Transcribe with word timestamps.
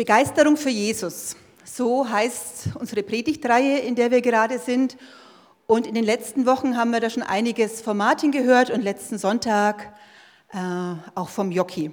Begeisterung 0.00 0.56
für 0.56 0.70
Jesus. 0.70 1.36
So 1.62 2.08
heißt 2.08 2.70
unsere 2.76 3.02
Predigtreihe, 3.02 3.80
in 3.80 3.96
der 3.96 4.10
wir 4.10 4.22
gerade 4.22 4.58
sind. 4.58 4.96
Und 5.66 5.86
in 5.86 5.94
den 5.94 6.04
letzten 6.04 6.46
Wochen 6.46 6.78
haben 6.78 6.90
wir 6.92 7.00
da 7.00 7.10
schon 7.10 7.22
einiges 7.22 7.82
von 7.82 7.98
Martin 7.98 8.32
gehört 8.32 8.70
und 8.70 8.80
letzten 8.80 9.18
Sonntag 9.18 9.92
äh, 10.54 10.94
auch 11.14 11.28
vom 11.28 11.52
Jockey. 11.52 11.92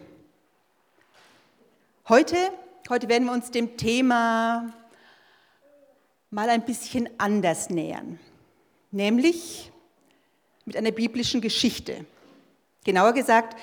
Heute, 2.07 2.38
heute 2.89 3.09
werden 3.09 3.25
wir 3.25 3.33
uns 3.33 3.51
dem 3.51 3.75
Thema 3.75 4.71
mal 6.29 6.49
ein 6.49 6.63
bisschen 6.63 7.09
anders 7.17 7.69
nähern, 7.69 8.21
nämlich 8.91 9.69
mit 10.63 10.77
einer 10.77 10.91
biblischen 10.91 11.41
Geschichte. 11.41 12.05
Genauer 12.85 13.11
gesagt, 13.11 13.59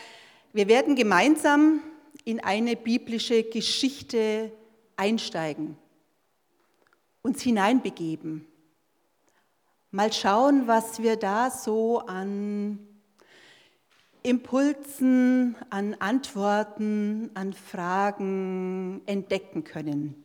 wir 0.53 0.69
werden 0.69 0.97
gemeinsam 0.97 1.81
in 2.25 2.41
eine 2.41 2.77
biblische 2.77 3.43
Geschichte 3.45 4.51
einsteigen, 4.97 5.77
uns 7.23 7.43
hineinbegeben, 7.43 8.47
mal 9.91 10.13
schauen, 10.13 10.67
was 10.67 11.03
wir 11.03 11.17
da 11.17 11.51
so 11.51 12.01
an 12.01 12.79
Impulsen, 14.23 15.55
an 15.69 15.95
Antworten, 15.99 17.31
an 17.35 17.53
Fragen 17.53 19.03
entdecken 19.05 19.65
können 19.65 20.25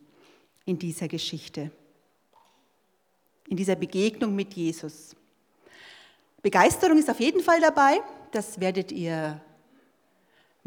in 0.64 0.78
dieser 0.78 1.06
Geschichte, 1.06 1.70
in 3.48 3.56
dieser 3.56 3.76
Begegnung 3.76 4.34
mit 4.34 4.54
Jesus. 4.54 5.14
Begeisterung 6.40 6.96
ist 6.96 7.10
auf 7.10 7.20
jeden 7.20 7.42
Fall 7.42 7.60
dabei, 7.60 8.00
das 8.32 8.58
werdet 8.58 8.90
ihr 8.90 9.40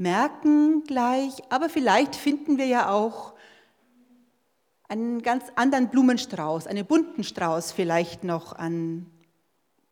merken 0.04 0.84
gleich, 0.84 1.32
aber 1.50 1.70
vielleicht 1.70 2.16
finden 2.16 2.58
wir 2.60 2.66
ja 2.66 2.92
auch 2.92 3.34
einen 4.88 5.24
ganz 5.24 5.46
anderen 5.56 5.90
Blumenstrauß, 5.90 6.68
einen 6.68 6.86
bunten 6.86 7.24
Strauß 7.24 7.72
vielleicht 7.72 8.24
noch 8.24 8.54
an 8.54 9.08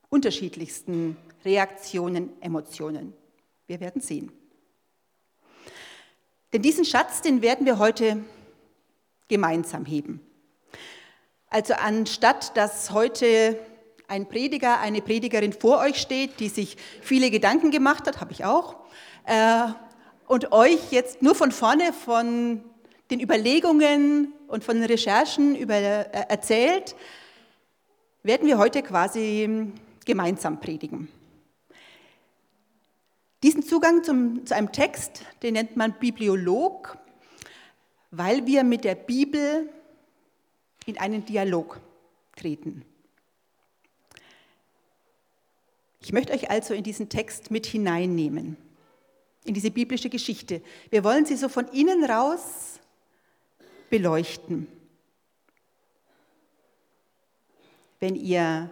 unterschiedlichsten 0.09 1.17
Reaktionen, 1.44 2.30
Emotionen. 2.41 3.13
Wir 3.66 3.80
werden 3.80 4.02
sehen. 4.02 4.31
Denn 6.53 6.61
diesen 6.61 6.86
Schatz, 6.86 7.21
den 7.21 7.41
werden 7.41 7.66
wir 7.66 7.80
heute 7.80 8.23
gemeinsam 9.30 9.86
heben. 9.86 10.19
Also 11.47 11.73
anstatt 11.73 12.55
dass 12.58 12.91
heute 12.91 13.58
ein 14.08 14.27
Prediger, 14.27 14.81
eine 14.81 15.02
Predigerin 15.02 15.53
vor 15.53 15.80
euch 15.80 16.02
steht, 16.02 16.41
die 16.41 16.49
sich 16.49 16.75
viele 17.02 17.31
Gedanken 17.31 17.71
gemacht 17.71 18.08
hat, 18.08 18.19
habe 18.19 18.33
ich 18.33 18.43
auch, 18.43 18.75
äh, 19.25 19.67
und 20.31 20.53
euch 20.53 20.93
jetzt 20.93 21.21
nur 21.21 21.35
von 21.35 21.51
vorne 21.51 21.91
von 21.91 22.63
den 23.09 23.19
Überlegungen 23.19 24.31
und 24.47 24.63
von 24.63 24.77
den 24.77 24.85
Recherchen 24.85 25.57
über, 25.57 25.75
äh, 25.75 26.05
erzählt, 26.29 26.95
werden 28.23 28.47
wir 28.47 28.57
heute 28.57 28.81
quasi 28.81 29.73
gemeinsam 30.05 30.61
predigen. 30.61 31.09
Diesen 33.43 33.61
Zugang 33.61 34.05
zum, 34.05 34.45
zu 34.45 34.55
einem 34.55 34.71
Text, 34.71 35.25
den 35.43 35.55
nennt 35.55 35.75
man 35.75 35.99
Bibliolog, 35.99 36.97
weil 38.11 38.47
wir 38.47 38.63
mit 38.63 38.85
der 38.85 38.95
Bibel 38.95 39.69
in 40.85 40.97
einen 40.97 41.25
Dialog 41.25 41.81
treten. 42.37 42.85
Ich 45.99 46.13
möchte 46.13 46.31
euch 46.31 46.49
also 46.49 46.73
in 46.73 46.83
diesen 46.83 47.09
Text 47.09 47.52
mit 47.52 47.65
hineinnehmen 47.65 48.55
in 49.44 49.53
diese 49.53 49.72
biblische 49.72 50.09
Geschichte. 50.09 50.61
Wir 50.89 51.03
wollen 51.03 51.25
sie 51.25 51.36
so 51.36 51.50
von 51.50 51.67
innen 51.70 52.03
raus 52.03 52.80
beleuchten. 53.89 54.67
Wenn 58.00 58.16
ihr 58.16 58.70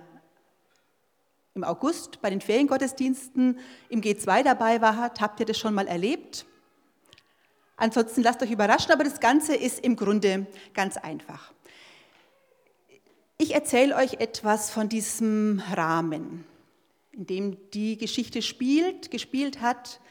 im 1.55 1.63
August 1.63 2.21
bei 2.21 2.29
den 2.29 2.41
Feriengottesdiensten 2.41 3.59
im 3.89 4.01
G2 4.01 4.43
dabei 4.43 4.81
wart, 4.81 5.21
habt 5.21 5.39
ihr 5.39 5.45
das 5.45 5.57
schon 5.57 5.73
mal 5.73 5.87
erlebt. 5.87 6.45
Ansonsten 7.75 8.21
lasst 8.23 8.41
euch 8.41 8.51
überraschen, 8.51 8.91
aber 8.91 9.03
das 9.03 9.19
Ganze 9.19 9.55
ist 9.55 9.79
im 9.79 9.95
Grunde 9.95 10.47
ganz 10.73 10.97
einfach. 10.97 11.53
Ich 13.37 13.53
erzähle 13.53 13.95
euch 13.95 14.15
etwas 14.15 14.69
von 14.69 14.89
diesem 14.89 15.61
Rahmen, 15.73 16.43
in 17.11 17.25
dem 17.25 17.71
die 17.71 17.97
Geschichte 17.97 18.41
spielt, 18.41 19.11
gespielt 19.11 19.61
hat, 19.61 20.01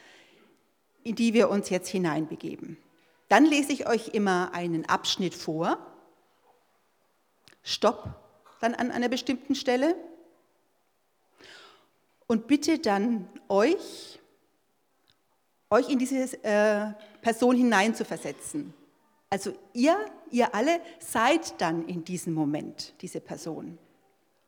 in 1.04 1.14
die 1.14 1.34
wir 1.34 1.48
uns 1.48 1.70
jetzt 1.70 1.88
hineinbegeben. 1.88 2.76
Dann 3.28 3.44
lese 3.44 3.72
ich 3.72 3.86
euch 3.86 4.09
immer 4.09 4.54
einen 4.54 4.88
Abschnitt 4.88 5.34
vor. 5.34 5.78
Stopp 7.62 8.14
dann 8.60 8.75
an 8.75 8.91
einer 8.91 9.08
bestimmten 9.08 9.54
Stelle 9.54 9.94
und 12.26 12.47
bitte 12.47 12.78
dann 12.78 13.28
euch, 13.48 14.19
euch 15.70 15.88
in 15.88 15.98
diese 15.98 16.42
äh, 16.44 16.92
Person 17.20 17.56
hineinzuversetzen. 17.56 18.75
Also 19.31 19.53
ihr, 19.75 19.97
ihr 20.31 20.54
alle 20.54 20.81
seid 20.98 21.60
dann 21.60 21.87
in 21.87 22.04
diesem 22.04 22.32
Moment 22.32 22.94
diese 23.03 23.20
Person. 23.20 23.78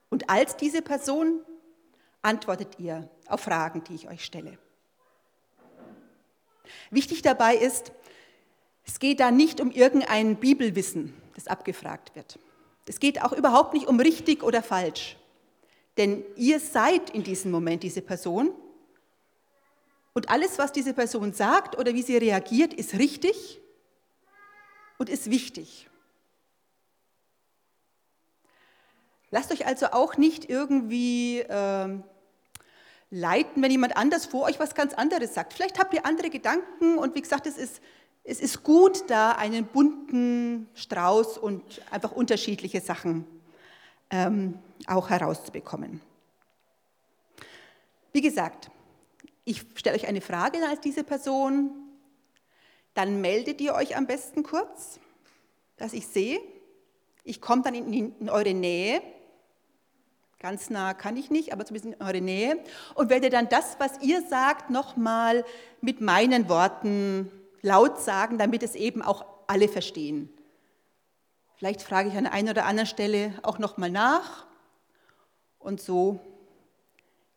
Und 0.09 0.29
als 0.31 0.57
diese 0.57 0.83
Person 0.83 1.41
antwortet 2.23 2.79
ihr 2.79 3.09
auf 3.27 3.41
Fragen, 3.41 3.85
die 3.85 3.95
ich 3.95 4.09
euch 4.09 4.25
stelle. 4.25 4.59
Wichtig 6.91 7.23
dabei 7.23 7.57
ist, 7.57 7.93
es 8.85 8.99
geht 8.99 9.21
da 9.21 9.31
nicht 9.31 9.61
um 9.61 9.71
irgendein 9.71 10.37
Bibelwissen, 10.37 11.15
das 11.35 11.47
abgefragt 11.47 12.15
wird. 12.17 12.39
Es 12.87 12.99
geht 12.99 13.23
auch 13.23 13.33
überhaupt 13.33 13.75
nicht 13.75 13.87
um 13.87 14.01
richtig 14.01 14.43
oder 14.43 14.63
falsch. 14.63 15.17
Denn 15.97 16.25
ihr 16.37 16.61
seid 16.61 17.11
in 17.11 17.23
diesem 17.23 17.51
Moment 17.51 17.83
diese 17.83 18.03
Person 18.03 18.53
und 20.13 20.29
alles, 20.29 20.59
was 20.59 20.73
diese 20.73 20.93
Person 20.93 21.33
sagt 21.33 21.79
oder 21.79 21.95
wie 21.95 22.03
sie 22.03 22.17
reagiert, 22.17 22.75
ist 22.75 22.99
richtig 22.99 23.61
und 24.99 25.09
ist 25.09 25.31
wichtig. 25.31 25.89
Lasst 29.31 29.53
euch 29.53 29.67
also 29.67 29.87
auch 29.93 30.17
nicht 30.17 30.51
irgendwie 30.51 31.39
äh, 31.41 31.99
leiten, 33.11 33.63
wenn 33.63 33.71
jemand 33.71 33.97
anders 33.97 34.27
vor 34.27 34.45
euch 34.45 34.61
was 34.61 34.75
ganz 34.75 34.95
anderes 34.95 35.35
sagt. 35.35 35.53
Vielleicht 35.53 35.79
habt 35.79 35.93
ihr 35.95 36.07
andere 36.07 36.31
Gedanken 36.31 36.97
und 36.97 37.15
wie 37.15 37.21
gesagt, 37.21 37.47
es 37.47 37.59
ist, 37.59 37.81
es 38.23 38.41
ist 38.41 38.63
gut, 38.63 39.11
da 39.11 39.33
einen 39.33 39.67
bunten 39.67 40.69
Strauß 40.75 41.39
und 41.39 41.63
einfach 41.91 42.13
unterschiedliche 42.13 42.81
Sachen 42.81 43.27
ähm, 44.11 44.59
auch 44.87 45.11
herauszubekommen. 45.11 46.01
Wie 48.13 48.21
gesagt, 48.21 48.71
ich 49.45 49.65
stelle 49.75 49.97
euch 49.97 50.07
eine 50.07 50.21
Frage 50.21 50.59
als 50.69 50.81
diese 50.81 51.05
Person, 51.05 51.71
dann 52.95 53.21
meldet 53.21 53.61
ihr 53.61 53.75
euch 53.75 53.97
am 53.97 54.07
besten 54.07 54.43
kurz, 54.43 55.01
dass 55.77 55.93
ich 55.93 56.07
sehe. 56.07 56.41
Ich 57.25 57.41
komme 57.41 57.63
dann 57.63 57.75
in, 57.75 58.15
in 58.19 58.31
eure 58.31 58.55
Nähe 58.55 59.03
Ganz 60.41 60.71
nah 60.71 60.95
kann 60.95 61.19
ich 61.19 61.31
nicht, 61.31 61.53
aber 61.53 61.67
zumindest 61.67 61.95
in 61.95 62.03
eure 62.03 62.23
Nähe. 62.23 62.59
Und 62.95 63.11
werde 63.11 63.29
dann 63.29 63.51
das, 63.51 63.77
was 63.79 64.01
ihr 64.01 64.27
sagt, 64.27 64.71
nochmal 64.71 65.45
mit 65.83 66.01
meinen 66.01 66.49
Worten 66.49 67.31
laut 67.61 68.01
sagen, 68.01 68.39
damit 68.39 68.63
es 68.63 68.75
eben 68.75 69.03
auch 69.03 69.27
alle 69.47 69.69
verstehen. 69.69 70.31
Vielleicht 71.57 71.83
frage 71.83 72.09
ich 72.09 72.17
an 72.17 72.27
einer 72.27 72.53
oder 72.53 72.65
anderen 72.65 72.87
Stelle 72.87 73.35
auch 73.43 73.59
nochmal 73.59 73.91
nach. 73.91 74.47
Und 75.59 75.83
so 75.83 76.19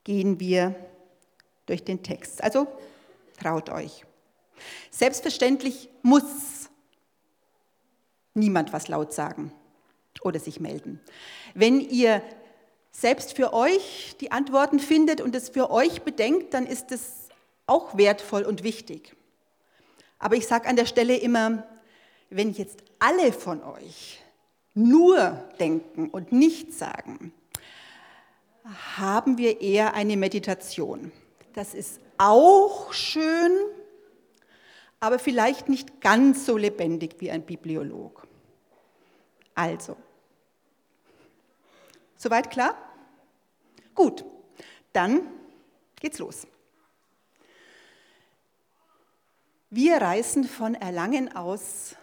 gehen 0.05 0.39
wir 0.39 0.73
durch 1.65 1.83
den 1.83 2.03
Text. 2.03 2.41
Also 2.41 2.67
traut 3.37 3.69
euch. 3.69 4.05
Selbstverständlich 4.91 5.89
muss 6.03 6.69
niemand 8.33 8.71
was 8.71 8.87
laut 8.87 9.11
sagen 9.11 9.51
oder 10.21 10.39
sich 10.39 10.61
melden. 10.61 11.01
Wenn 11.53 11.81
ihr 11.81 12.21
selbst 12.93 13.35
für 13.35 13.53
euch 13.53 14.15
die 14.21 14.31
Antworten 14.31 14.79
findet 14.79 15.19
und 15.19 15.35
es 15.35 15.49
für 15.49 15.69
euch 15.71 16.03
bedenkt, 16.03 16.53
dann 16.53 16.65
ist 16.65 16.91
es 16.91 17.27
auch 17.65 17.97
wertvoll 17.97 18.43
und 18.43 18.63
wichtig. 18.63 19.15
Aber 20.19 20.35
ich 20.35 20.47
sage 20.47 20.69
an 20.69 20.77
der 20.77 20.85
Stelle 20.85 21.17
immer, 21.17 21.67
wenn 22.29 22.53
jetzt 22.53 22.83
alle 22.99 23.33
von 23.33 23.61
euch 23.63 24.21
nur 24.73 25.43
denken 25.59 26.09
und 26.09 26.31
nichts 26.31 26.79
sagen, 26.79 27.33
haben 28.95 29.37
wir 29.37 29.59
eher 29.59 29.93
eine 29.93 30.15
Meditation. 30.15 31.11
Das 31.53 31.73
ist 31.73 31.99
auch 32.17 32.93
schön, 32.93 33.51
aber 34.99 35.19
vielleicht 35.19 35.67
nicht 35.67 35.99
ganz 35.99 36.45
so 36.45 36.57
lebendig 36.57 37.15
wie 37.19 37.29
ein 37.29 37.43
Bibliolog. 37.43 38.25
Also, 39.53 39.97
Soweit 42.23 42.49
klar? 42.49 42.77
Gut, 43.93 44.23
dann 44.93 45.27
geht's 45.99 46.19
los. 46.19 46.47
Wir 49.69 49.97
reisen 49.97 50.45
von 50.45 50.73
Erlangen 50.73 51.35
aus 51.35 51.97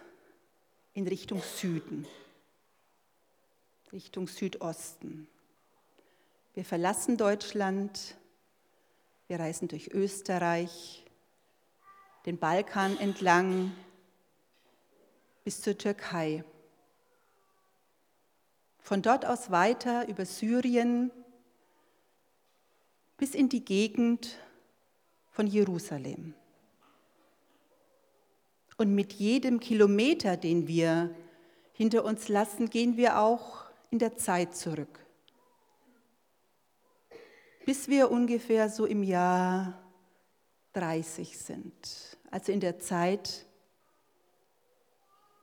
in 0.93 1.07
Richtung 1.07 1.41
Süden, 1.41 2.05
Richtung 3.91 4.27
Südosten. 4.27 5.27
Wir 6.53 6.65
verlassen 6.65 7.17
Deutschland, 7.17 8.15
wir 9.27 9.39
reisen 9.39 9.69
durch 9.69 9.87
Österreich, 9.87 11.03
den 12.27 12.37
Balkan 12.37 12.95
entlang 12.99 13.75
bis 15.43 15.63
zur 15.63 15.75
Türkei. 15.75 16.43
Von 18.91 19.01
dort 19.01 19.25
aus 19.25 19.51
weiter 19.51 20.05
über 20.09 20.25
Syrien 20.25 21.11
bis 23.15 23.35
in 23.35 23.47
die 23.47 23.63
Gegend 23.63 24.37
von 25.29 25.47
Jerusalem. 25.47 26.33
Und 28.75 28.93
mit 28.93 29.13
jedem 29.13 29.61
Kilometer, 29.61 30.35
den 30.35 30.67
wir 30.67 31.15
hinter 31.71 32.03
uns 32.03 32.27
lassen, 32.27 32.69
gehen 32.69 32.97
wir 32.97 33.17
auch 33.17 33.63
in 33.91 33.99
der 33.99 34.17
Zeit 34.17 34.57
zurück. 34.57 34.99
Bis 37.65 37.87
wir 37.87 38.11
ungefähr 38.11 38.69
so 38.69 38.85
im 38.85 39.03
Jahr 39.03 39.81
30 40.73 41.37
sind, 41.37 42.17
also 42.29 42.51
in 42.51 42.59
der 42.59 42.77
Zeit, 42.79 43.45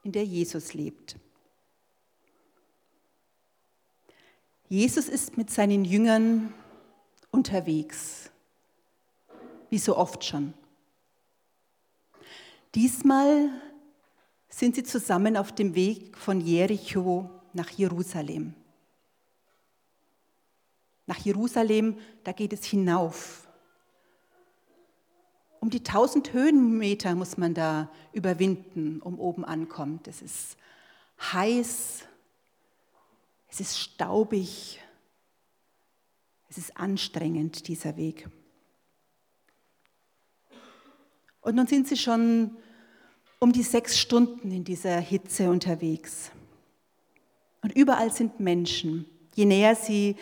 in 0.03 0.13
der 0.13 0.27
Jesus 0.27 0.75
lebt. 0.75 1.17
Jesus 4.69 5.09
ist 5.09 5.37
mit 5.39 5.51
seinen 5.51 5.85
Jüngern 5.85 6.53
unterwegs, 7.31 8.31
wie 9.71 9.79
so 9.79 9.97
oft 9.97 10.25
schon. 10.25 10.53
Diesmal 12.75 13.51
sind 14.49 14.75
sie 14.75 14.83
zusammen 14.83 15.37
auf 15.37 15.53
dem 15.53 15.75
Weg 15.75 16.17
von 16.19 16.41
Jericho 16.41 17.31
nach 17.55 17.71
Jerusalem. 17.71 18.55
Nach 21.07 21.19
Jerusalem, 21.19 21.97
da 22.25 22.33
geht 22.33 22.53
es 22.53 22.65
hinauf. 22.65 23.49
Um 25.61 25.71
die 25.71 25.79
1000 25.79 26.33
Höhenmeter 26.35 27.15
muss 27.15 27.39
man 27.39 27.55
da 27.55 27.91
überwinden, 28.13 29.01
um 29.01 29.19
oben 29.19 29.45
ankommt. 29.45 30.07
Es 30.07 30.21
ist 30.21 30.57
heiß, 31.21 32.08
es 33.49 33.61
ist 33.61 33.79
staubig, 33.79 34.79
es 36.49 36.59
ist 36.59 36.77
anstrengend, 36.77 37.69
dieser 37.69 37.97
Weg. 37.97 38.29
Und 41.41 41.57
nun 41.57 41.67
sind 41.67 41.89
sie 41.89 41.97
schon 41.97 42.57
um 43.39 43.53
die 43.53 43.63
sechs 43.63 43.99
Stunden 43.99 44.51
in 44.51 44.65
dieser 44.65 44.99
Hitze 45.01 45.51
unterwegs. 45.51 46.31
Und 47.63 47.75
überall 47.77 48.13
sind 48.13 48.41
Menschen, 48.41 49.07
je 49.35 49.45
näher 49.45 49.75
sie 49.75 50.17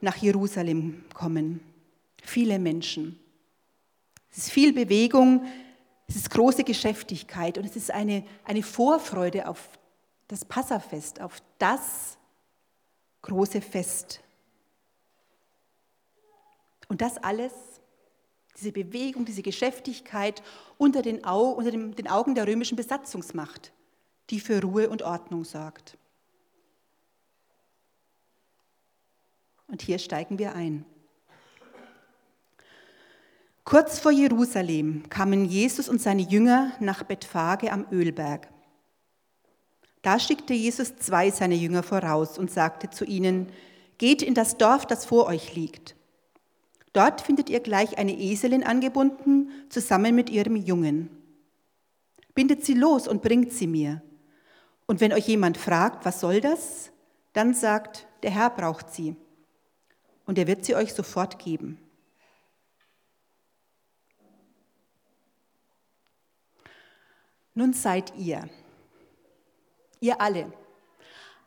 nach 0.00 0.16
Jerusalem 0.16 1.04
kommen. 1.14 1.60
Viele 2.22 2.58
Menschen. 2.58 3.18
Es 4.30 4.38
ist 4.38 4.50
viel 4.50 4.72
Bewegung, 4.72 5.46
es 6.06 6.16
ist 6.16 6.30
große 6.30 6.64
Geschäftigkeit 6.64 7.58
und 7.58 7.64
es 7.64 7.76
ist 7.76 7.90
eine, 7.90 8.24
eine 8.44 8.62
Vorfreude 8.62 9.48
auf 9.48 9.70
das 10.28 10.44
Passafest, 10.44 11.20
auf 11.20 11.42
das 11.58 12.18
große 13.22 13.60
Fest. 13.60 14.20
Und 16.88 17.00
das 17.00 17.18
alles 17.18 17.52
diese 18.56 18.72
Bewegung, 18.72 19.24
diese 19.24 19.42
Geschäftigkeit 19.42 20.42
unter 20.78 21.02
den, 21.02 21.24
Au 21.24 21.50
unter 21.50 21.70
dem, 21.70 21.94
den 21.94 22.08
Augen 22.08 22.34
der 22.34 22.46
römischen 22.46 22.76
Besatzungsmacht, 22.76 23.72
die 24.30 24.40
für 24.40 24.62
Ruhe 24.62 24.88
und 24.88 25.02
Ordnung 25.02 25.44
sorgt. 25.44 25.98
Und 29.68 29.82
hier 29.82 29.98
steigen 29.98 30.38
wir 30.38 30.54
ein. 30.54 30.84
Kurz 33.64 33.98
vor 33.98 34.12
Jerusalem 34.12 35.08
kamen 35.10 35.44
Jesus 35.44 35.88
und 35.88 36.00
seine 36.00 36.22
Jünger 36.22 36.72
nach 36.78 37.02
Bethphage 37.02 37.72
am 37.72 37.84
Ölberg. 37.90 38.48
Da 40.06 40.20
schickte 40.20 40.54
Jesus 40.54 40.94
zwei 40.94 41.32
seiner 41.32 41.56
Jünger 41.56 41.82
voraus 41.82 42.38
und 42.38 42.48
sagte 42.48 42.88
zu 42.90 43.04
ihnen, 43.04 43.48
Geht 43.98 44.22
in 44.22 44.34
das 44.34 44.56
Dorf, 44.56 44.86
das 44.86 45.04
vor 45.04 45.26
euch 45.26 45.56
liegt. 45.56 45.96
Dort 46.92 47.20
findet 47.20 47.50
ihr 47.50 47.58
gleich 47.58 47.98
eine 47.98 48.16
Eselin 48.16 48.62
angebunden, 48.62 49.50
zusammen 49.68 50.14
mit 50.14 50.30
ihrem 50.30 50.54
Jungen. 50.54 51.10
Bindet 52.36 52.64
sie 52.64 52.74
los 52.74 53.08
und 53.08 53.20
bringt 53.20 53.52
sie 53.52 53.66
mir. 53.66 54.00
Und 54.86 55.00
wenn 55.00 55.12
euch 55.12 55.26
jemand 55.26 55.58
fragt, 55.58 56.04
was 56.04 56.20
soll 56.20 56.40
das, 56.40 56.92
dann 57.32 57.52
sagt, 57.52 58.06
der 58.22 58.30
Herr 58.30 58.50
braucht 58.50 58.94
sie. 58.94 59.16
Und 60.24 60.38
er 60.38 60.46
wird 60.46 60.64
sie 60.64 60.76
euch 60.76 60.94
sofort 60.94 61.40
geben. 61.40 61.80
Nun 67.54 67.72
seid 67.72 68.14
ihr, 68.16 68.48
ihr 70.00 70.20
alle, 70.20 70.52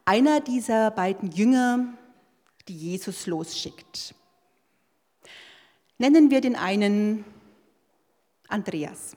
einer 0.06 0.40
dieser 0.40 0.92
beiden 0.92 1.32
Jünger, 1.32 1.94
die 2.68 2.76
Jesus 2.76 3.28
losschickt. 3.28 4.16
Nennen 5.98 6.32
wir 6.32 6.42
den 6.42 6.56
einen 6.56 7.26
Andreas. 8.48 9.16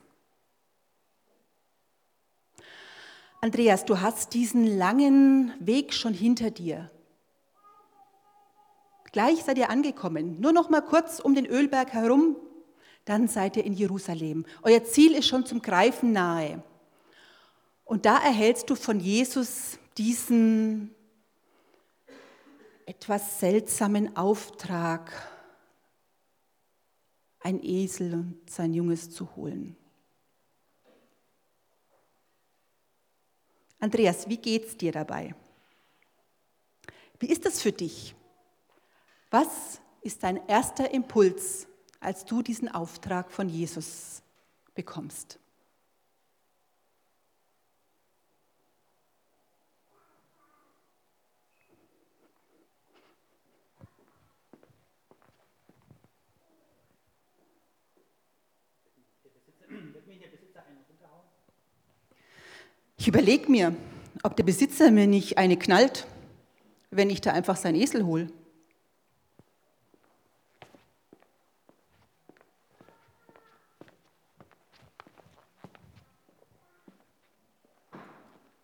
Andreas, 3.40 3.84
du 3.84 4.00
hast 4.00 4.34
diesen 4.34 4.78
langen 4.78 5.52
Weg 5.58 5.94
schon 5.94 6.14
hinter 6.14 6.50
dir. 6.50 6.90
Gleich 9.12 9.42
seid 9.42 9.58
ihr 9.58 9.68
angekommen, 9.68 10.40
nur 10.40 10.52
noch 10.52 10.70
mal 10.70 10.80
kurz 10.80 11.20
um 11.20 11.34
den 11.34 11.46
Ölberg 11.46 11.92
herum, 11.92 12.36
dann 13.04 13.28
seid 13.28 13.56
ihr 13.56 13.64
in 13.64 13.74
Jerusalem. 13.74 14.46
Euer 14.62 14.84
Ziel 14.84 15.14
ist 15.14 15.26
schon 15.26 15.44
zum 15.44 15.60
Greifen 15.60 16.12
nahe. 16.12 16.62
Und 17.84 18.06
da 18.06 18.18
erhältst 18.18 18.70
du 18.70 18.74
von 18.74 19.00
Jesus 19.00 19.78
diesen 19.98 20.94
etwas 22.86 23.40
seltsamen 23.40 24.16
Auftrag 24.16 25.10
ein 27.40 27.62
Esel 27.62 28.14
und 28.14 28.50
sein 28.50 28.72
Junges 28.72 29.10
zu 29.10 29.34
holen. 29.36 29.76
Andreas, 33.78 34.28
wie 34.28 34.36
geht's 34.36 34.76
dir 34.76 34.92
dabei? 34.92 35.34
Wie 37.18 37.26
ist 37.26 37.44
das 37.44 37.60
für 37.60 37.72
dich? 37.72 38.14
Was 39.30 39.80
ist 40.02 40.22
dein 40.22 40.46
erster 40.46 40.90
Impuls, 40.92 41.66
als 41.98 42.24
du 42.24 42.42
diesen 42.42 42.68
Auftrag 42.68 43.32
von 43.32 43.48
Jesus 43.48 44.22
bekommst? 44.74 45.38
Ich 63.02 63.08
überlege 63.08 63.50
mir, 63.50 63.74
ob 64.22 64.36
der 64.36 64.44
Besitzer 64.44 64.92
mir 64.92 65.08
nicht 65.08 65.36
eine 65.36 65.56
knallt, 65.56 66.06
wenn 66.92 67.10
ich 67.10 67.20
da 67.20 67.32
einfach 67.32 67.56
seinen 67.56 67.74
Esel 67.74 68.06
hole. 68.06 68.28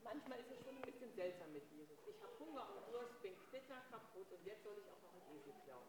Manchmal 0.05 0.39
ist 0.39 0.53
es 0.53 0.65
schon 0.65 0.77
ein 0.77 0.83
bisschen 0.83 1.11
seltsam 1.17 1.49
mit 1.53 1.65
Jesus. 1.77 1.99
Ich 2.07 2.23
habe 2.23 2.31
Hunger 2.39 2.63
und 2.77 2.95
Durst, 2.95 3.21
bin 3.21 3.33
knitter 3.51 3.83
kaputt 3.91 4.27
und 4.31 4.47
jetzt 4.47 4.63
soll 4.63 4.75
ich 4.79 4.87
auch 4.87 5.03
noch 5.03 5.19
einen 5.19 5.35
Esel 5.37 5.53
klauen. 5.65 5.83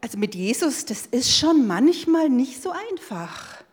Also 0.00 0.18
mit 0.18 0.34
Jesus, 0.34 0.84
das 0.84 1.06
ist 1.06 1.30
schon 1.30 1.68
manchmal 1.68 2.28
nicht 2.28 2.60
so 2.60 2.72
einfach 2.72 3.63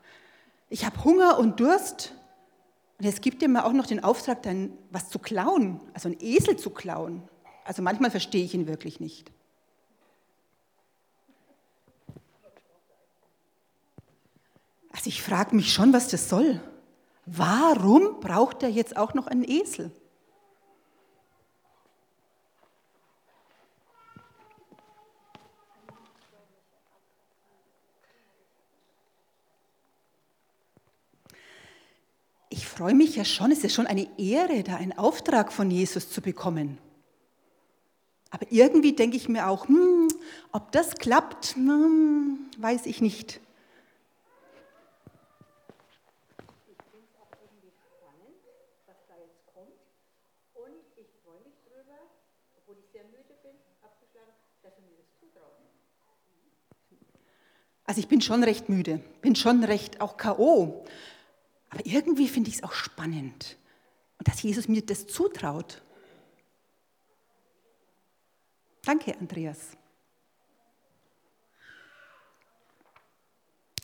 ich 0.71 0.85
habe 0.85 1.03
Hunger 1.03 1.37
und 1.37 1.59
Durst 1.59 2.15
und 2.97 3.05
jetzt 3.05 3.21
gibt 3.21 3.41
ihr 3.41 3.49
mir 3.49 3.65
auch 3.65 3.73
noch 3.73 3.85
den 3.85 4.01
Auftrag, 4.03 4.41
dann 4.43 4.71
was 4.89 5.09
zu 5.09 5.19
klauen, 5.19 5.81
also 5.93 6.07
einen 6.07 6.21
Esel 6.21 6.55
zu 6.55 6.69
klauen. 6.69 7.23
Also 7.65 7.81
manchmal 7.81 8.09
verstehe 8.09 8.43
ich 8.43 8.53
ihn 8.53 8.67
wirklich 8.67 9.01
nicht. 9.01 9.31
Also 14.93 15.07
ich 15.07 15.21
frage 15.21 15.55
mich 15.55 15.73
schon, 15.73 15.91
was 15.91 16.07
das 16.07 16.29
soll. 16.29 16.61
Warum 17.25 18.21
braucht 18.21 18.63
er 18.63 18.69
jetzt 18.69 18.95
auch 18.95 19.13
noch 19.13 19.27
einen 19.27 19.43
Esel? 19.43 19.91
Freue 32.67 32.93
mich 32.93 33.15
ja 33.15 33.25
schon, 33.25 33.51
es 33.51 33.63
ist 33.63 33.73
schon 33.73 33.87
eine 33.87 34.07
Ehre, 34.17 34.63
da 34.63 34.75
einen 34.75 34.97
Auftrag 34.97 35.51
von 35.53 35.71
Jesus 35.71 36.09
zu 36.09 36.21
bekommen. 36.21 36.77
Aber 38.29 38.45
irgendwie 38.49 38.93
denke 38.93 39.17
ich 39.17 39.27
mir 39.27 39.47
auch, 39.47 39.67
hm, 39.67 40.07
ob 40.51 40.71
das 40.71 40.95
klappt, 40.95 41.55
hm, 41.55 42.39
weiß 42.57 42.85
ich 42.85 43.01
nicht. 43.01 43.41
Ich 46.67 46.77
ich 50.97 51.07
ich. 56.89 57.01
Also 57.85 57.99
ich 57.99 58.07
bin 58.07 58.21
schon 58.21 58.43
recht 58.43 58.69
müde, 58.69 59.01
bin 59.21 59.35
schon 59.35 59.65
recht 59.65 59.99
auch 59.99 60.15
KO. 60.15 60.85
Aber 61.71 61.85
irgendwie 61.85 62.27
finde 62.27 62.49
ich 62.49 62.57
es 62.57 62.63
auch 62.63 62.73
spannend. 62.73 63.57
Dass 64.19 64.43
Jesus 64.43 64.67
mir 64.67 64.85
das 64.85 65.07
zutraut. 65.07 65.81
Danke, 68.83 69.17
Andreas. 69.17 69.77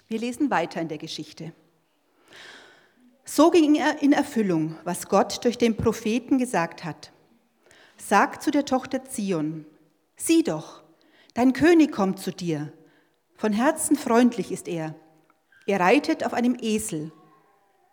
Wir 0.08 0.20
lesen 0.20 0.52
weiter 0.52 0.80
in 0.80 0.88
der 0.88 1.00
Geschichte. 1.00 1.54
So 3.26 3.52
ging 3.52 3.76
er 3.76 4.02
in 4.02 4.14
Erfüllung, 4.14 4.78
was 4.84 5.10
Gott 5.10 5.44
durch 5.44 5.58
den 5.58 5.76
Propheten 5.76 6.38
gesagt 6.38 6.86
hat. 6.86 7.12
Sag 7.98 8.42
zu 8.42 8.52
der 8.52 8.64
Tochter 8.64 9.04
Zion, 9.06 9.66
sieh 10.16 10.44
doch, 10.44 10.84
dein 11.34 11.52
König 11.52 11.92
kommt 11.92 12.20
zu 12.20 12.32
dir. 12.32 12.72
Von 13.36 13.52
Herzen 13.52 13.98
freundlich 13.98 14.52
ist 14.52 14.68
er. 14.68 14.96
Er 15.66 15.80
reitet 15.80 16.26
auf 16.26 16.34
einem 16.34 16.56
Esel, 16.62 17.12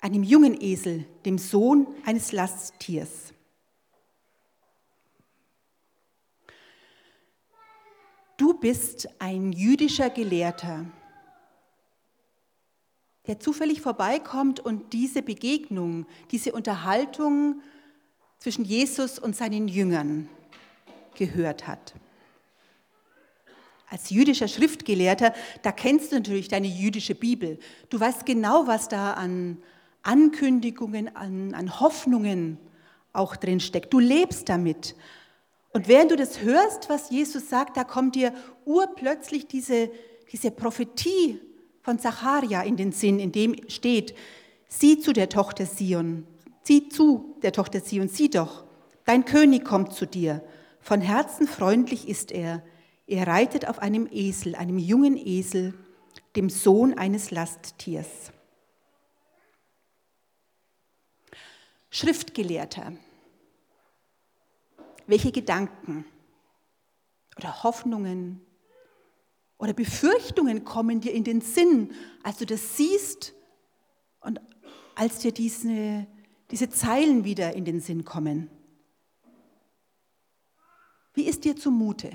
einem 0.05 0.23
jungen 0.23 0.61
Esel, 0.61 1.07
dem 1.25 1.39
Sohn 1.39 1.87
eines 2.05 2.31
Lasttiers. 2.31 3.33
Du 8.37 8.53
bist 8.53 9.09
ein 9.19 9.53
jüdischer 9.53 10.11
Gelehrter, 10.11 10.85
der 13.27 13.41
zufällig 13.41 13.81
vorbeikommt 13.81 14.61
und 14.61 14.93
diese 14.93 15.23
Begegnung, 15.23 16.05
diese 16.31 16.53
Unterhaltung 16.53 17.63
zwischen 18.41 18.67
Jesus 18.67 19.19
und 19.19 19.35
seinen 19.35 19.69
Jüngern 19.69 20.29
gehört 21.15 21.67
hat. 21.67 21.95
Als 23.89 24.11
jüdischer 24.11 24.49
Schriftgelehrter, 24.49 25.33
da 25.63 25.73
kennst 25.73 26.13
du 26.13 26.17
natürlich 26.17 26.49
deine 26.49 26.67
jüdische 26.67 27.15
Bibel. 27.15 27.59
Du 27.89 27.99
weißt 27.99 28.27
genau, 28.27 28.67
was 28.67 28.89
da 28.89 29.15
an 29.15 29.63
Ankündigungen, 30.05 31.15
an, 31.17 31.55
an 31.55 31.81
Hoffnungen 31.81 32.59
auch 33.13 33.37
drin 33.37 33.61
steckt. 33.61 33.93
Du 33.93 33.99
lebst 33.99 34.49
damit. 34.49 34.95
Und 35.73 35.89
während 35.89 36.13
du 36.13 36.17
das 36.17 36.43
hörst, 36.43 36.89
was 36.89 37.11
Jesus 37.11 37.49
sagt, 37.51 37.77
da 37.77 37.85
kommt 37.85 38.15
dir 38.15 38.33
urplötzlich 38.65 39.49
diese, 39.49 39.91
diese 40.31 40.51
Prophetie 40.51 41.41
von 41.83 41.99
Zacharia 41.99 42.63
in 42.63 42.77
den 42.77 42.93
Sinn, 42.93 43.19
in 43.19 43.33
dem 43.33 43.57
steht, 43.69 44.15
sieh 44.69 44.99
zu 45.01 45.13
der 45.13 45.29
Tochter 45.29 45.67
Sion, 45.67 46.27
sieh 46.63 46.89
zu 46.89 47.37
der 47.43 47.53
Tochter 47.53 47.81
Sion, 47.81 48.09
sieh 48.09 48.31
doch, 48.31 48.65
dein 49.05 49.25
König 49.25 49.65
kommt 49.65 49.93
zu 49.93 50.07
dir, 50.07 50.43
von 50.81 51.01
Herzen 51.01 51.49
freundlich 51.49 52.09
ist 52.09 52.31
er, 52.31 52.63
er 53.07 53.27
reitet 53.27 53.69
auf 53.69 53.81
einem 53.81 54.09
Esel, 54.11 54.55
einem 54.55 54.79
jungen 54.79 55.17
Esel, 55.17 55.75
dem 56.37 56.51
Sohn 56.51 56.97
eines 56.97 57.31
Lasttiers. 57.31 58.33
Schriftgelehrter, 61.95 62.93
welche 65.07 65.31
Gedanken 65.31 66.05
oder 67.37 67.63
Hoffnungen 67.63 68.45
oder 69.59 69.75
Befürchtungen 69.75 70.65
kommen 70.65 71.01
dir 71.01 71.13
in 71.13 71.23
den 71.23 71.41
Sinn, 71.41 71.95
als 72.25 72.39
du 72.39 72.47
das 72.47 72.77
siehst 72.77 73.33
und 74.19 74.41
als 74.97 75.21
dir 75.21 75.31
diese, 75.31 76.09
diese 76.51 76.69
Zeilen 76.69 77.23
wieder 77.23 77.55
in 77.55 77.65
den 77.65 77.79
Sinn 77.79 78.05
kommen? 78.05 78.51
Wie 81.13 81.29
ist 81.29 81.45
dir 81.45 81.55
zumute? 81.55 82.11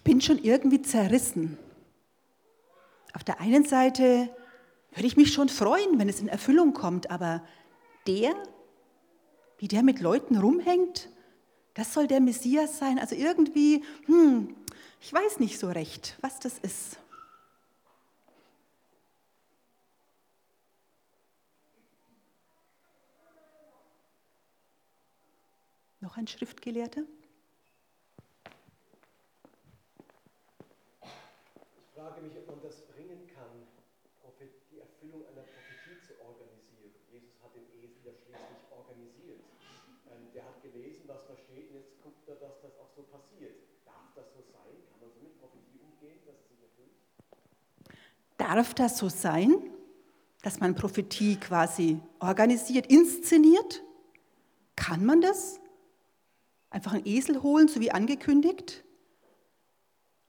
Ich 0.00 0.04
bin 0.04 0.22
schon 0.22 0.38
irgendwie 0.42 0.80
zerrissen. 0.80 1.58
Auf 3.12 3.22
der 3.22 3.38
einen 3.38 3.66
Seite 3.66 4.30
würde 4.92 5.06
ich 5.06 5.18
mich 5.18 5.34
schon 5.34 5.50
freuen, 5.50 5.98
wenn 5.98 6.08
es 6.08 6.20
in 6.20 6.28
Erfüllung 6.28 6.72
kommt, 6.72 7.10
aber 7.10 7.44
der, 8.06 8.32
wie 9.58 9.68
der 9.68 9.82
mit 9.82 10.00
Leuten 10.00 10.38
rumhängt, 10.38 11.10
das 11.74 11.92
soll 11.92 12.06
der 12.06 12.20
Messias 12.20 12.78
sein. 12.78 12.98
Also 12.98 13.14
irgendwie, 13.14 13.84
hm, 14.06 14.56
ich 15.02 15.12
weiß 15.12 15.38
nicht 15.38 15.58
so 15.58 15.68
recht, 15.68 16.16
was 16.22 16.40
das 16.40 16.58
ist. 16.58 16.98
Noch 26.00 26.16
ein 26.16 26.26
Schriftgelehrter? 26.26 27.02
Frage 32.20 32.28
mich, 32.28 32.36
ob 32.36 32.46
man 32.48 32.60
das 32.60 32.76
bringen 32.92 33.26
kann, 33.32 33.64
die 34.70 34.78
Erfüllung 34.78 35.24
einer 35.26 35.42
Prophetie 35.42 35.96
zu 36.04 36.12
organisieren. 36.20 36.92
Jesus 37.10 37.32
hat 37.42 37.52
den 37.56 37.64
Esel 37.80 37.96
ja 38.04 38.12
schließlich 38.12 38.62
organisiert. 38.70 39.40
Ähm, 40.06 40.28
der 40.34 40.44
hat 40.44 40.62
gelesen, 40.62 41.04
was 41.06 41.24
da 41.26 41.34
steht, 41.36 41.70
und 41.70 41.76
jetzt 41.76 41.96
guckt 42.02 42.28
er, 42.28 42.36
dass 42.36 42.60
das 42.60 42.76
auch 42.76 42.92
so 42.94 43.02
passiert. 43.08 43.56
Darf 43.84 44.12
das 44.14 44.26
so 44.36 44.40
sein? 44.52 44.76
Kann 44.92 45.00
man 45.00 45.10
so 45.10 45.20
mit 45.20 45.32
Prophetie 45.40 45.80
umgehen, 45.80 46.20
dass 46.26 46.36
es 46.36 46.48
sich 46.48 46.60
erfüllt? 46.60 46.92
Darf 48.36 48.74
das 48.74 48.98
so 48.98 49.08
sein, 49.08 49.56
dass 50.42 50.60
man 50.60 50.74
Prophetie 50.74 51.36
quasi 51.36 52.00
organisiert, 52.20 52.86
inszeniert? 52.86 53.82
Kann 54.76 55.04
man 55.04 55.20
das? 55.20 55.58
Einfach 56.68 56.92
einen 56.92 57.06
Esel 57.06 57.42
holen, 57.42 57.68
so 57.68 57.80
wie 57.80 57.90
angekündigt? 57.90 58.84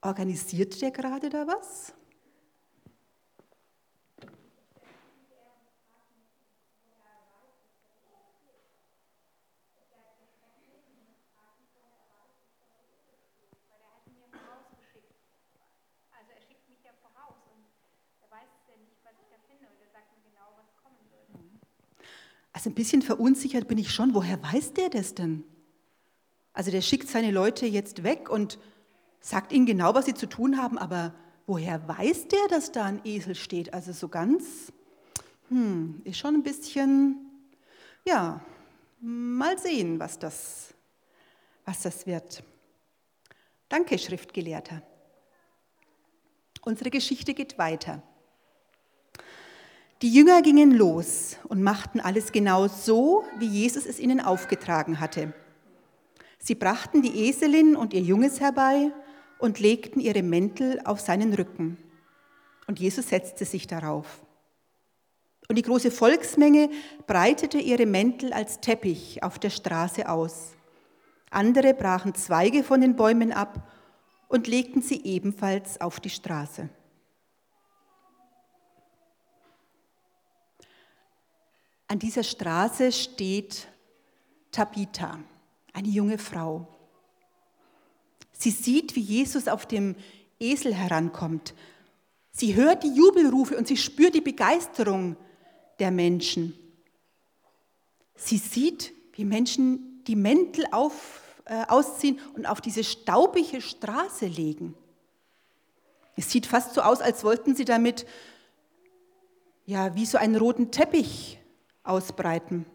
Organisiert 0.04 0.82
der 0.82 0.90
gerade 0.90 1.30
da 1.30 1.46
was? 1.46 1.94
Also 16.12 16.32
er 16.34 16.42
schickt 16.42 16.68
mich 16.68 16.84
ja 16.84 16.92
voraus 17.00 17.38
und 17.54 17.64
er 18.22 18.32
weiß 18.32 18.50
ja 18.70 18.78
nicht, 18.82 18.98
was 19.04 19.14
ich 19.22 19.30
da 19.30 19.38
finde 19.48 19.68
und 19.70 19.80
er 19.82 19.92
sagt 19.94 20.10
mir 20.18 20.24
genau, 20.28 20.50
was 20.58 20.76
kommen 20.82 20.98
würde. 21.12 21.46
Also 22.54 22.72
ein 22.72 22.76
bisschen 22.76 23.04
verunsichert 23.04 23.68
bin 23.68 23.78
ich 23.78 23.94
schon. 23.94 24.16
Woher 24.16 24.42
weiß 24.42 24.74
der 24.74 24.90
das 24.90 25.14
denn? 25.14 25.44
Also 26.54 26.72
der 26.72 26.82
schickt 26.82 27.08
seine 27.08 27.30
Leute 27.30 27.68
jetzt 27.68 28.04
weg 28.04 28.32
und 28.32 28.58
sagt 29.22 29.54
ihnen 29.54 29.66
genau, 29.66 29.94
was 29.94 30.06
sie 30.06 30.16
zu 30.16 30.28
tun 30.28 30.58
haben, 30.58 30.78
aber 30.78 31.14
woher 31.48 31.88
weiß 31.88 32.28
der, 32.28 32.48
dass 32.50 32.72
da 32.72 32.86
ein 32.86 33.02
Esel 33.06 33.36
steht? 33.36 33.74
Also 33.74 33.94
so 33.94 34.10
ganz, 34.10 34.74
hm, 35.50 36.02
ist 36.04 36.18
schon 36.18 36.36
ein 36.36 36.44
bisschen, 36.44 37.18
ja, 38.04 38.42
mal 39.00 39.58
sehen, 39.58 40.00
was 40.00 40.20
das, 40.20 40.74
was 41.66 41.82
das 41.84 42.06
wird. 42.08 42.44
Danke, 43.70 43.98
Schriftgelehrter. 43.98 44.82
Unsere 46.64 46.90
Geschichte 46.90 47.34
geht 47.34 47.58
weiter. 47.58 48.04
Die 50.02 50.12
Jünger 50.12 50.42
gingen 50.42 50.72
los 50.72 51.38
und 51.48 51.62
machten 51.62 52.00
alles 52.00 52.32
genau 52.32 52.68
so, 52.68 53.24
wie 53.38 53.46
Jesus 53.46 53.86
es 53.86 54.00
ihnen 54.00 54.20
aufgetragen 54.20 55.00
hatte. 55.00 55.34
Sie 56.40 56.56
brachten 56.56 57.04
die 57.04 57.28
Eselin 57.28 57.76
und 57.76 57.94
ihr 57.94 58.02
Junges 58.02 58.40
herbei 58.40 58.92
und 59.42 59.60
legten 59.60 60.00
ihre 60.00 60.24
Mäntel 60.24 60.80
auf 60.86 61.00
seinen 61.00 61.34
Rücken. 61.34 61.78
Und 62.68 62.80
Jesus 62.80 63.10
setzte 63.10 63.44
sich 63.46 63.68
darauf. 63.68 64.22
Und 65.50 65.58
die 65.58 65.64
große 65.64 65.92
Volksmenge 65.92 66.70
breitete 67.08 67.58
ihre 67.58 67.86
Mäntel 67.86 68.32
als 68.32 68.62
Teppich 68.62 69.24
auf 69.24 69.40
der 69.40 69.50
Straße 69.50 70.08
aus. 70.08 70.54
Andere 71.30 71.74
brachen 71.74 72.16
Zweige 72.16 72.64
von 72.64 72.82
den 72.82 72.96
Bäumen 72.96 73.32
ab 73.32 73.70
und 74.30 74.48
legten 74.48 74.82
sie 74.82 75.04
ebenfalls 75.04 75.82
auf 75.82 76.00
die 76.00 76.10
Straße. 76.10 76.70
An 81.88 82.00
dieser 82.00 82.24
Straße 82.24 82.94
steht 82.94 83.68
Tabitha, 84.52 85.20
eine 85.74 85.90
junge 85.90 86.18
Frau. 86.18 86.66
Sie 88.42 88.50
sieht, 88.50 88.96
wie 88.96 89.02
Jesus 89.02 89.48
auf 89.48 89.68
dem 89.68 89.96
Esel 90.40 90.74
herankommt. 90.74 91.54
Sie 92.32 92.56
hört 92.56 92.84
die 92.84 92.92
Jubelrufe 92.92 93.56
und 93.56 93.68
sie 93.68 93.78
spürt 93.78 94.16
die 94.16 94.22
Begeisterung 94.22 95.16
der 95.78 95.92
Menschen. 95.92 96.58
Sie 98.16 98.40
sieht, 98.40 98.94
wie 99.14 99.26
Menschen 99.26 100.04
die 100.08 100.16
Mäntel 100.16 100.66
auf, 100.72 101.22
äh, 101.46 101.68
ausziehen 101.68 102.20
und 102.34 102.48
auf 102.48 102.62
diese 102.62 102.84
staubige 102.84 103.62
Straße 103.62 104.26
legen. 104.26 104.74
Es 106.16 106.32
sieht 106.32 106.48
fast 106.48 106.74
so 106.74 106.82
aus, 106.82 107.00
als 107.00 107.24
wollten 107.24 107.56
sie 107.56 107.66
damit 107.66 108.08
ja 109.68 109.94
wie 109.94 110.08
so 110.08 110.18
einen 110.18 110.36
roten 110.36 110.72
Teppich 110.72 111.38
ausbreiten. 111.84 112.66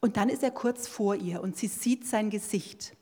Und 0.00 0.16
dann 0.16 0.28
ist 0.28 0.42
er 0.42 0.50
kurz 0.50 0.88
vor 0.88 1.14
ihr 1.14 1.40
und 1.40 1.56
sie 1.56 1.68
sieht 1.68 2.04
sein 2.04 2.30
Gesicht. 2.30 2.96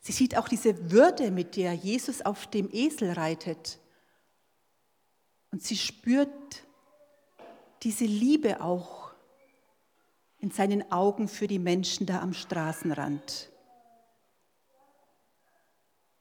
Sie 0.00 0.12
sieht 0.12 0.36
auch 0.36 0.48
diese 0.48 0.90
Würde, 0.90 1.30
mit 1.30 1.56
der 1.56 1.74
Jesus 1.74 2.22
auf 2.22 2.46
dem 2.46 2.68
Esel 2.72 3.12
reitet. 3.12 3.78
Und 5.50 5.62
sie 5.62 5.76
spürt 5.76 6.66
diese 7.82 8.04
Liebe 8.04 8.60
auch 8.60 9.12
in 10.38 10.50
seinen 10.50 10.90
Augen 10.92 11.28
für 11.28 11.46
die 11.46 11.58
Menschen 11.58 12.06
da 12.06 12.20
am 12.20 12.32
Straßenrand. 12.32 13.50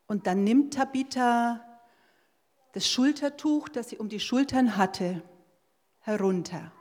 Und 0.07 0.25
dann 0.25 0.43
nimmt 0.43 0.73
Tabitha 0.73 1.63
das 2.73 2.89
Schultertuch, 2.89 3.69
das 3.69 3.89
sie 3.89 3.97
um 3.97 4.09
die 4.09 4.19
Schultern 4.19 4.77
hatte, 4.77 5.21
herunter. 5.99 6.71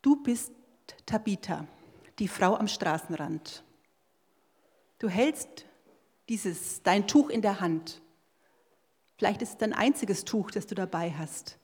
Du 0.00 0.22
bist 0.22 0.52
Tabitha, 1.06 1.68
die 2.18 2.28
Frau 2.28 2.56
am 2.56 2.68
Straßenrand. 2.68 3.64
Du 4.98 5.08
hältst 5.08 5.66
dieses, 6.28 6.82
dein 6.82 7.06
Tuch 7.06 7.30
in 7.30 7.42
der 7.42 7.60
Hand. 7.60 8.00
Vielleicht 9.16 9.42
ist 9.42 9.50
es 9.50 9.58
dein 9.58 9.72
einziges 9.72 10.24
Tuch, 10.24 10.50
das 10.50 10.66
du 10.66 10.74
dabei 10.74 11.12
hast. 11.12 11.58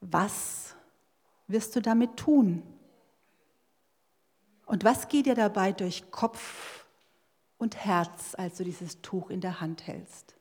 Was 0.00 0.74
wirst 1.46 1.74
du 1.76 1.80
damit 1.80 2.16
tun? 2.16 2.62
Und 4.66 4.84
was 4.84 5.08
geht 5.08 5.26
dir 5.26 5.34
dabei 5.34 5.72
durch 5.72 6.10
Kopf 6.10 6.86
und 7.58 7.76
Herz, 7.76 8.34
als 8.34 8.58
du 8.58 8.64
dieses 8.64 9.00
Tuch 9.00 9.30
in 9.30 9.40
der 9.40 9.60
Hand 9.60 9.86
hältst? 9.86 10.35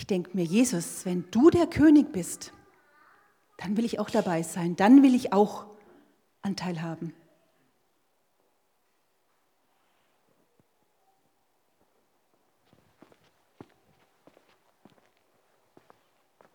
Ich 0.00 0.06
denke 0.06 0.30
mir, 0.32 0.44
Jesus, 0.44 1.04
wenn 1.04 1.30
du 1.30 1.50
der 1.50 1.66
König 1.66 2.10
bist, 2.10 2.54
dann 3.58 3.76
will 3.76 3.84
ich 3.84 3.98
auch 3.98 4.08
dabei 4.08 4.42
sein, 4.42 4.74
dann 4.74 5.02
will 5.02 5.14
ich 5.14 5.34
auch 5.34 5.66
Anteil 6.40 6.80
haben. 6.80 7.12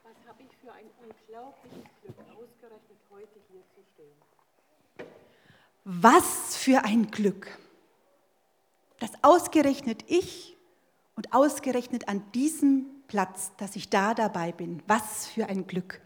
Was 0.01 0.27
habe 0.27 0.41
ich 0.41 0.57
für 0.57 0.71
ein 0.73 0.89
unglaubliches 1.03 1.83
Glück, 2.01 2.15
ausgerechnet 2.35 2.97
heute 3.11 3.39
hier 3.51 3.61
zu 3.75 3.83
stehen. 3.93 5.07
Was 5.83 6.57
für 6.57 6.83
ein 6.83 7.11
Glück, 7.11 7.59
dass 8.97 9.11
ausgerechnet 9.23 10.03
ich 10.07 10.57
und 11.15 11.31
ausgerechnet 11.31 12.07
an 12.07 12.23
diesem 12.31 12.94
Platz, 13.07 13.55
dass 13.57 13.75
ich 13.75 13.89
da 13.89 14.13
dabei 14.13 14.51
bin. 14.51 14.81
Was 14.87 15.27
für 15.27 15.47
ein 15.47 15.67
Glück. 15.67 16.01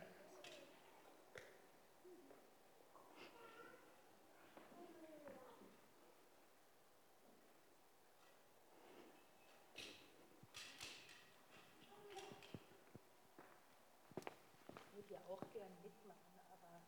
Ich 14.76 14.96
würde 14.96 15.14
ja 15.14 15.20
auch 15.30 15.42
gern 15.54 15.72
mitmachen, 15.84 16.36
aber 16.52 16.82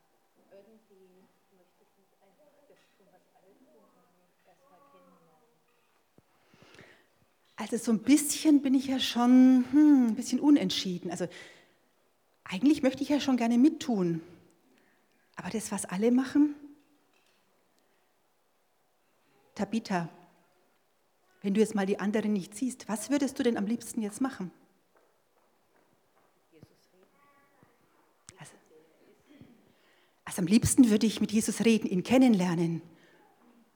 irgendwie 0.51 1.23
möchte 1.55 1.83
ich 1.83 1.97
nicht 1.97 2.13
einfach 2.21 2.51
das 2.67 2.79
tun, 2.97 3.07
was 3.11 3.23
alle 3.35 3.53
tun, 3.57 3.83
sondern 3.93 4.29
erstmal 4.45 4.79
kennenlernen. 4.91 5.31
Also 7.71 7.85
so 7.85 7.91
ein 7.93 7.99
bisschen 7.99 8.61
bin 8.61 8.73
ich 8.73 8.87
ja 8.87 8.99
schon 8.99 9.63
hm, 9.71 10.07
ein 10.07 10.15
bisschen 10.15 10.41
unentschieden. 10.41 11.09
Also 11.09 11.27
eigentlich 12.43 12.83
möchte 12.83 13.01
ich 13.01 13.09
ja 13.09 13.21
schon 13.21 13.37
gerne 13.37 13.57
mittun. 13.57 14.21
Aber 15.37 15.49
das, 15.49 15.71
was 15.71 15.85
alle 15.85 16.11
machen? 16.11 16.55
Tabitha, 19.55 20.09
wenn 21.41 21.53
du 21.53 21.61
jetzt 21.61 21.73
mal 21.73 21.85
die 21.85 21.99
anderen 21.99 22.33
nicht 22.33 22.55
siehst, 22.55 22.89
was 22.89 23.09
würdest 23.09 23.39
du 23.39 23.43
denn 23.43 23.57
am 23.57 23.65
liebsten 23.65 24.01
jetzt 24.01 24.19
machen? 24.19 24.51
Also, 28.37 28.51
also 30.25 30.41
am 30.41 30.47
liebsten 30.47 30.89
würde 30.89 31.07
ich 31.07 31.21
mit 31.21 31.31
Jesus 31.31 31.63
reden, 31.63 31.87
ihn 31.87 32.03
kennenlernen, 32.03 32.81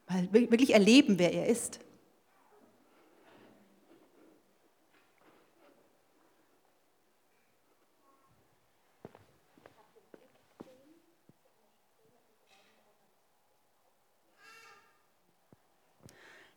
mal 0.10 0.27
wirklich 0.34 0.73
erleben, 0.73 1.17
wer 1.17 1.31
er 1.34 1.47
ist. 1.47 1.79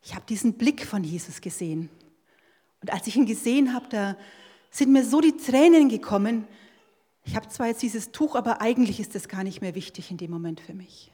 Ich 0.02 0.14
habe 0.14 0.24
diesen 0.26 0.54
Blick 0.54 0.86
von 0.86 1.04
Jesus 1.04 1.40
gesehen. 1.40 1.90
Und 2.80 2.92
als 2.92 3.06
ich 3.06 3.16
ihn 3.16 3.26
gesehen 3.26 3.74
habe, 3.74 3.86
da 3.88 4.16
sind 4.70 4.92
mir 4.92 5.04
so 5.04 5.20
die 5.20 5.36
Tränen 5.36 5.88
gekommen. 5.88 6.46
Ich 7.24 7.36
habe 7.36 7.48
zwar 7.48 7.66
jetzt 7.66 7.82
dieses 7.82 8.12
Tuch, 8.12 8.36
aber 8.36 8.60
eigentlich 8.60 9.00
ist 9.00 9.14
das 9.14 9.28
gar 9.28 9.44
nicht 9.44 9.60
mehr 9.60 9.74
wichtig 9.74 10.10
in 10.10 10.16
dem 10.16 10.30
Moment 10.30 10.60
für 10.60 10.74
mich. 10.74 11.12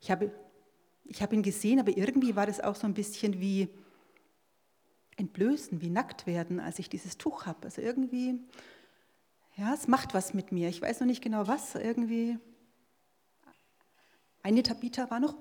Ich 0.00 0.10
habe 0.10 0.30
ich 1.04 1.22
habe 1.22 1.34
ihn 1.34 1.42
gesehen, 1.42 1.80
aber 1.80 1.96
irgendwie 1.96 2.34
war 2.34 2.46
das 2.46 2.60
auch 2.60 2.74
so 2.74 2.86
ein 2.86 2.94
bisschen 2.94 3.40
wie 3.40 3.68
entblößen, 5.16 5.80
wie 5.80 5.90
nackt 5.90 6.26
werden, 6.26 6.60
als 6.60 6.78
ich 6.78 6.88
dieses 6.88 7.18
Tuch 7.18 7.46
habe. 7.46 7.64
Also 7.64 7.80
irgendwie, 7.80 8.40
ja, 9.56 9.72
es 9.74 9.86
macht 9.86 10.14
was 10.14 10.34
mit 10.34 10.50
mir. 10.50 10.68
Ich 10.68 10.82
weiß 10.82 11.00
noch 11.00 11.06
nicht 11.06 11.22
genau 11.22 11.46
was. 11.46 11.74
Irgendwie. 11.74 12.38
Eine 14.42 14.62
Tabitha 14.62 15.10
war 15.10 15.20
noch. 15.20 15.36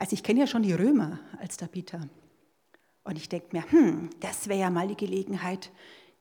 Also 0.00 0.14
ich 0.14 0.22
kenne 0.22 0.40
ja 0.40 0.46
schon 0.46 0.62
die 0.62 0.72
Römer 0.72 1.18
als 1.38 1.56
Tabitha. 1.56 2.00
Und 3.08 3.16
ich 3.16 3.30
denke 3.30 3.56
mir, 3.56 3.64
hm, 3.70 4.10
das 4.20 4.48
wäre 4.48 4.60
ja 4.60 4.68
mal 4.68 4.86
die 4.86 4.94
Gelegenheit, 4.94 5.72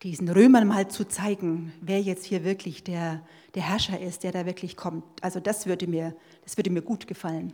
diesen 0.03 0.29
Römern 0.29 0.65
mal 0.65 0.87
zu 0.87 1.05
zeigen, 1.05 1.73
wer 1.81 1.99
jetzt 1.99 2.23
hier 2.23 2.45
wirklich 2.45 2.81
der, 2.81 3.27
der 3.55 3.63
Herrscher 3.63 3.99
ist, 3.99 4.23
der 4.23 4.31
da 4.31 4.45
wirklich 4.45 4.77
kommt. 4.77 5.03
Also 5.21 5.41
das 5.41 5.65
würde 5.65 5.85
mir, 5.85 6.15
das 6.45 6.55
würde 6.55 6.69
mir 6.69 6.81
gut 6.81 7.05
gefallen. 7.05 7.51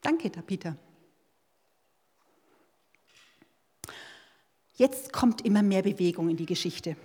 Danke, 0.00 0.32
Tabitha. 0.32 0.74
Jetzt 4.74 5.12
kommt 5.12 5.42
immer 5.42 5.62
mehr 5.62 5.82
Bewegung 5.82 6.28
in 6.28 6.36
die 6.36 6.46
Geschichte. 6.46 6.96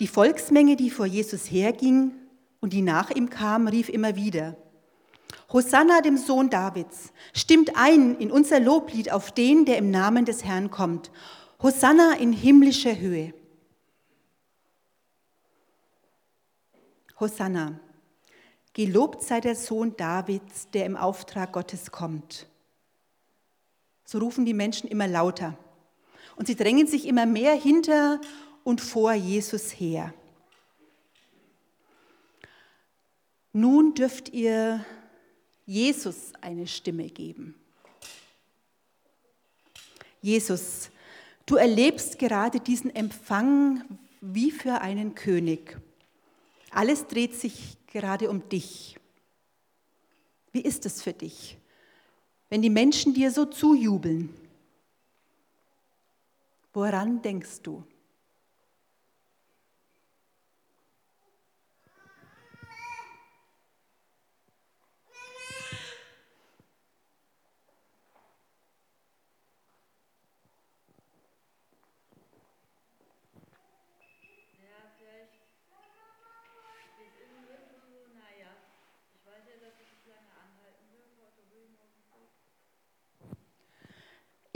Die 0.00 0.08
Volksmenge, 0.08 0.74
die 0.74 0.90
vor 0.90 1.06
Jesus 1.06 1.48
herging 1.48 2.14
und 2.58 2.72
die 2.72 2.82
nach 2.82 3.10
ihm 3.12 3.30
kam, 3.30 3.68
rief 3.68 3.88
immer 3.88 4.16
wieder, 4.16 4.56
Hosanna 5.50 6.02
dem 6.02 6.18
Sohn 6.18 6.50
Davids, 6.50 7.12
stimmt 7.32 7.74
ein 7.74 8.16
in 8.16 8.30
unser 8.30 8.60
Loblied 8.60 9.10
auf 9.10 9.32
den, 9.32 9.64
der 9.64 9.78
im 9.78 9.90
Namen 9.90 10.26
des 10.26 10.44
Herrn 10.44 10.70
kommt. 10.70 11.10
Hosanna 11.62 12.14
in 12.14 12.32
himmlischer 12.32 12.98
Höhe. 12.98 13.32
Hosanna, 17.18 17.80
gelobt 18.74 19.22
sei 19.22 19.40
der 19.40 19.56
Sohn 19.56 19.96
Davids, 19.96 20.68
der 20.70 20.84
im 20.84 20.96
Auftrag 20.96 21.52
Gottes 21.52 21.90
kommt. 21.90 22.46
So 24.04 24.18
rufen 24.18 24.44
die 24.44 24.54
Menschen 24.54 24.88
immer 24.88 25.08
lauter. 25.08 25.56
Und 26.36 26.46
sie 26.46 26.56
drängen 26.56 26.86
sich 26.86 27.06
immer 27.06 27.26
mehr 27.26 27.54
hinter 27.54 28.20
und 28.64 28.80
vor 28.80 29.14
Jesus 29.14 29.70
her. 29.70 30.12
Nun 33.52 33.94
dürft 33.94 34.28
ihr 34.28 34.84
Jesus 35.68 36.32
eine 36.40 36.66
Stimme 36.66 37.10
geben. 37.10 37.54
Jesus, 40.22 40.88
du 41.44 41.56
erlebst 41.56 42.18
gerade 42.18 42.58
diesen 42.58 42.88
Empfang 42.96 43.84
wie 44.22 44.50
für 44.50 44.80
einen 44.80 45.14
König. 45.14 45.78
Alles 46.70 47.06
dreht 47.06 47.34
sich 47.34 47.76
gerade 47.86 48.30
um 48.30 48.48
dich. 48.48 48.98
Wie 50.52 50.62
ist 50.62 50.86
es 50.86 51.02
für 51.02 51.12
dich, 51.12 51.58
wenn 52.48 52.62
die 52.62 52.70
Menschen 52.70 53.12
dir 53.12 53.30
so 53.30 53.44
zujubeln? 53.44 54.34
Woran 56.72 57.20
denkst 57.20 57.60
du? 57.62 57.84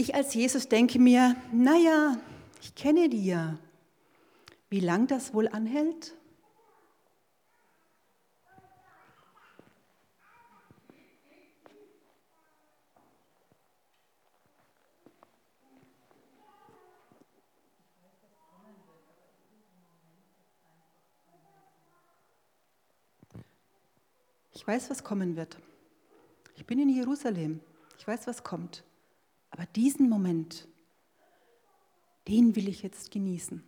Ich 0.02 0.16
als 0.16 0.34
Jesus 0.34 0.66
denke 0.66 0.98
mir, 0.98 1.36
naja, 1.52 2.18
ich 2.60 2.74
kenne 2.74 3.08
die 3.08 3.24
ja. 3.24 3.56
Wie 4.68 4.80
lang 4.80 5.06
das 5.06 5.32
wohl 5.32 5.46
anhält? 5.46 6.16
Ich 24.52 24.66
weiß, 24.66 24.90
was 24.90 25.04
kommen 25.04 25.36
wird. 25.36 25.58
Ich 26.56 26.66
bin 26.66 26.80
in 26.80 26.88
Jerusalem. 26.88 27.60
Ich 27.96 28.08
weiß, 28.08 28.26
was 28.26 28.42
kommt. 28.42 28.82
Aber 29.52 29.66
diesen 29.66 30.08
Moment, 30.08 30.66
den 32.26 32.56
will 32.56 32.68
ich 32.68 32.82
jetzt 32.82 33.10
genießen. 33.10 33.62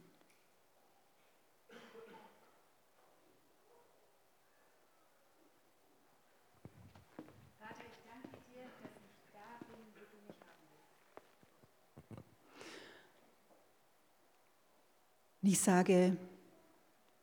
Und 15.42 15.50
ich 15.50 15.60
sage, 15.60 16.16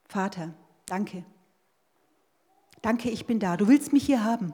Vater, 0.07 0.53
danke. 0.85 1.25
Danke, 2.83 3.09
ich 3.09 3.25
bin 3.25 3.39
da. 3.39 3.57
Du 3.57 3.67
willst 3.67 3.93
mich 3.93 4.05
hier 4.05 4.23
haben. 4.23 4.53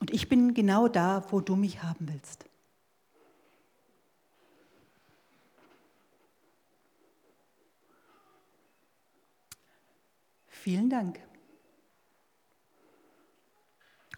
Und 0.00 0.10
ich 0.10 0.28
bin 0.28 0.52
genau 0.52 0.88
da, 0.88 1.24
wo 1.30 1.40
du 1.40 1.56
mich 1.56 1.82
haben 1.82 2.08
willst. 2.08 2.45
Vielen 10.66 10.90
Dank. 10.90 11.20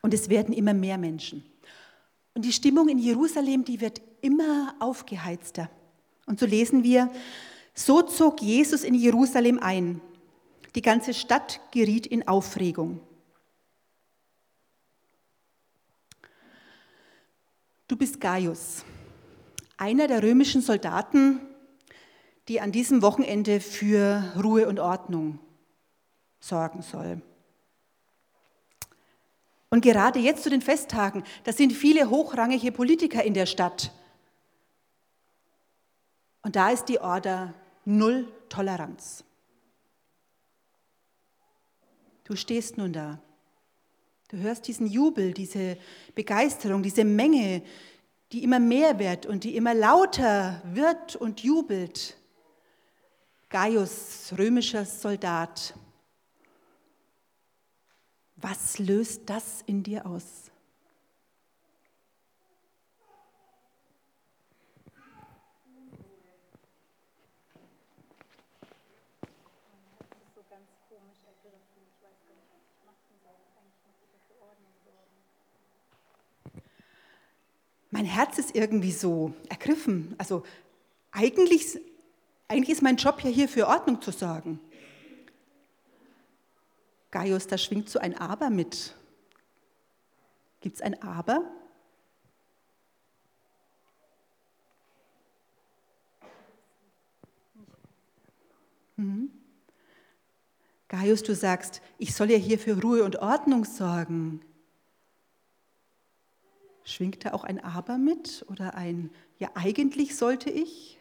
Und 0.01 0.15
es 0.15 0.31
werden 0.31 0.55
immer 0.55 0.73
mehr 0.73 0.97
Menschen. 0.97 1.45
Und 2.33 2.47
die 2.47 2.55
Stimmung 2.55 2.89
in 2.89 2.99
Jerusalem, 2.99 3.67
die 3.67 3.83
wird 3.83 4.01
immer 4.23 4.75
aufgeheizter. 4.81 5.69
Und 6.25 6.41
so 6.41 6.47
lesen 6.47 6.85
wir, 6.85 7.13
so 7.75 8.01
zog 8.01 8.41
Jesus 8.41 8.83
in 8.83 8.95
Jerusalem 8.95 9.59
ein. 9.59 10.01
Die 10.75 10.81
ganze 10.81 11.13
Stadt 11.13 11.61
geriet 11.71 12.07
in 12.07 12.27
Aufregung. 12.27 13.03
Du 17.89 17.97
bist 17.99 18.23
Gaius, 18.23 18.87
einer 19.77 20.07
der 20.07 20.23
römischen 20.23 20.63
Soldaten, 20.63 21.41
die 22.49 22.59
an 22.63 22.73
diesem 22.73 23.03
Wochenende 23.03 23.61
für 23.61 24.33
Ruhe 24.43 24.67
und 24.67 24.81
Ordnung 24.81 25.41
sorgen 26.41 26.83
soll. 26.83 27.23
Und 29.71 29.83
gerade 29.83 30.19
jetzt 30.19 30.43
zu 30.43 30.51
den 30.51 30.63
Festtagen, 30.63 31.25
da 31.45 31.53
sind 31.53 31.73
viele 31.73 32.09
hochrangige 32.09 32.73
Politiker 32.73 33.23
in 33.23 33.35
der 33.35 33.47
Stadt. 33.47 33.93
Und 36.43 36.57
da 36.57 36.71
ist 36.71 36.87
die 36.87 37.01
Order 37.01 37.53
Null 37.85 38.33
Toleranz. 38.49 39.25
Du 42.25 42.37
stehst 42.37 42.79
nun 42.79 42.93
da. 42.93 43.19
Du 44.29 44.37
hörst 44.37 44.69
diesen 44.69 44.87
Jubel, 44.87 45.33
diese 45.33 45.79
Begeisterung, 46.15 46.83
diese 46.83 47.05
Menge, 47.05 47.63
die 48.33 48.45
immer 48.45 48.61
mehr 48.61 48.99
wird 48.99 49.25
und 49.25 49.45
die 49.45 49.57
immer 49.57 49.73
lauter 49.73 50.61
wird 50.65 51.17
und 51.17 51.41
jubelt. 51.41 52.17
Gaius, 53.49 54.35
römischer 54.37 54.85
Soldat, 54.85 55.75
was 58.41 58.79
löst 58.79 59.23
das 59.27 59.63
in 59.67 59.83
dir 59.83 60.07
aus? 60.07 60.51
Mein 77.91 78.05
Herz 78.05 78.39
ist 78.39 78.55
irgendwie 78.55 78.93
so 78.93 79.35
ergriffen. 79.49 80.15
Also 80.19 80.45
eigentlich, 81.11 81.81
eigentlich 82.47 82.71
ist 82.71 82.83
mein 82.83 82.97
Job 82.97 83.21
ja 83.25 83.31
hier 83.31 83.49
für 83.49 83.67
Ordnung 83.67 84.01
zu 84.01 84.13
sorgen. 84.13 84.61
Gaius, 87.11 87.47
da 87.47 87.57
schwingt 87.57 87.89
so 87.89 87.99
ein 87.99 88.17
Aber 88.17 88.51
mit. 88.51 88.95
Gibt 90.61 90.77
es 90.77 90.83
ein 90.83 91.01
Aber? 91.03 91.51
Mhm. 98.97 99.31
Gaius, 100.89 101.23
du 101.23 101.35
sagst, 101.35 101.81
ich 101.99 102.15
soll 102.15 102.31
ja 102.31 102.37
hier 102.37 102.59
für 102.59 102.81
Ruhe 102.81 103.05
und 103.05 103.17
Ordnung 103.17 103.65
sorgen. 103.65 104.43
Schwingt 106.83 107.25
da 107.25 107.33
auch 107.33 107.45
ein 107.45 107.63
Aber 107.63 107.99
mit 107.99 108.45
oder 108.49 108.75
ein, 108.75 109.11
ja 109.39 109.51
eigentlich 109.55 110.17
sollte 110.17 110.51
ich? 110.51 110.98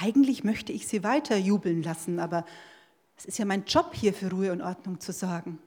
Eigentlich 0.00 0.44
möchte 0.44 0.72
ich 0.72 0.86
sie 0.86 1.02
weiter 1.02 1.36
jubeln 1.36 1.82
lassen, 1.82 2.20
aber 2.20 2.44
es 3.16 3.24
ist 3.24 3.38
ja 3.38 3.44
mein 3.44 3.64
Job 3.64 3.94
hier 3.94 4.14
für 4.14 4.30
Ruhe 4.30 4.52
und 4.52 4.62
Ordnung 4.62 5.00
zu 5.00 5.12
sorgen. 5.12 5.58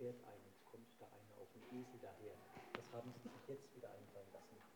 Pferd 0.00 0.16
ein, 0.24 0.40
jetzt 0.48 0.64
kommt 0.64 0.88
da 0.98 1.04
einer 1.12 1.36
auf 1.36 1.52
dem 1.52 1.60
Esel 1.76 2.00
daher. 2.00 2.32
Das 2.72 2.88
haben 2.90 3.12
sie 3.12 3.20
sich 3.20 3.48
jetzt 3.52 3.76
wieder 3.76 3.90
einfallen 3.92 4.32
lassen. 4.32 4.69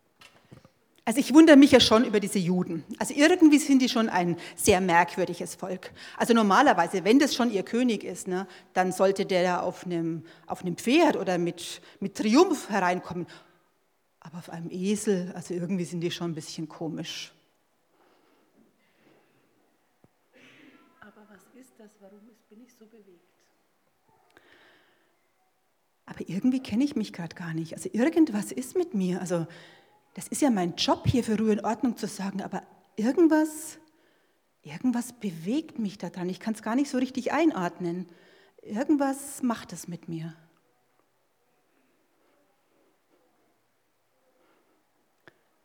Also 1.07 1.21
ich 1.21 1.35
wundere 1.35 1.57
mich 1.57 1.71
ja 1.71 1.81
schon 1.81 2.05
über 2.05 2.19
diese 2.19 2.39
Juden. 2.39 2.83
Also 2.99 3.13
irgendwie 3.15 3.59
sind 3.59 3.83
die 3.83 3.91
schon 3.91 4.09
ein 4.09 4.39
sehr 4.57 4.81
merkwürdiges 4.81 5.55
Volk. 5.55 5.93
Also 6.17 6.33
normalerweise, 6.33 7.05
wenn 7.05 7.19
das 7.19 7.35
schon 7.35 7.51
ihr 7.51 7.63
König 7.63 8.05
ist, 8.05 8.27
ne, 8.27 8.47
dann 8.73 8.91
sollte 8.91 9.27
der 9.27 9.43
ja 9.43 9.61
auf 9.61 9.85
einem, 9.85 10.25
auf 10.47 10.63
einem 10.63 10.77
Pferd 10.77 11.17
oder 11.17 11.37
mit, 11.37 11.83
mit 12.01 12.17
Triumph 12.17 12.71
hereinkommen. 12.71 13.27
Aber 14.21 14.39
auf 14.39 14.49
einem 14.49 14.71
Esel, 14.71 15.31
also 15.35 15.53
irgendwie 15.53 15.85
sind 15.85 16.01
die 16.01 16.11
schon 16.11 16.31
ein 16.31 16.35
bisschen 16.35 16.69
komisch. 16.69 17.35
Aber 21.03 21.29
was 21.29 21.43
ist 21.61 21.75
das? 21.77 21.91
Warum 22.01 22.21
bin 22.49 22.63
ich 22.63 22.73
so 22.73 22.87
bewegt? 22.87 23.21
Aber 26.07 26.21
irgendwie 26.27 26.63
kenne 26.63 26.85
ich 26.85 26.97
mich 26.97 27.13
gerade 27.13 27.37
gar 27.37 27.53
nicht. 27.53 27.75
Also 27.75 27.91
irgendwas 27.93 28.53
ist 28.53 28.75
mit 28.75 28.95
mir. 28.95 29.21
Also 29.21 29.47
das 30.15 30.29
ist 30.29 30.43
ja 30.43 30.51
mein 30.51 30.77
Job 30.77 31.07
hier 31.07 31.25
für 31.25 31.39
Ruhe 31.39 31.53
und 31.53 31.65
Ordnung 31.65 31.97
zu 31.97 32.07
sagen, 32.07 32.41
aber 32.41 32.63
irgendwas, 32.97 33.79
irgendwas 34.63 35.13
bewegt 35.13 35.79
mich 35.79 35.99
daran. 35.99 36.29
Ich 36.29 36.39
kann 36.39 36.55
es 36.55 36.63
gar 36.63 36.77
nicht 36.77 36.89
so 36.89 36.99
richtig 36.99 37.33
einordnen. 37.33 38.09
Irgendwas 38.63 39.43
macht 39.43 39.73
es 39.73 39.89
mit 39.89 40.09
mir. 40.09 40.35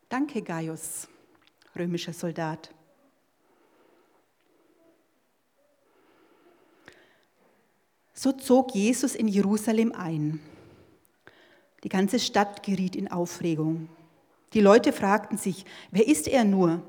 Danke, 0.10 0.42
Gaius, 0.42 1.08
römischer 1.76 2.14
Soldat. 2.14 2.74
So 8.16 8.32
zog 8.32 8.74
Jesus 8.74 9.14
in 9.14 9.28
Jerusalem 9.28 9.92
ein. 9.92 10.42
Die 11.84 11.90
ganze 11.90 12.20
Stadt 12.20 12.64
geriet 12.64 12.96
in 12.96 13.10
Aufregung. 13.10 13.88
Die 14.54 14.62
Leute 14.62 14.94
fragten 14.94 15.38
sich, 15.38 15.66
wer 15.92 16.08
ist 16.08 16.28
er 16.28 16.44
nur? 16.44 16.82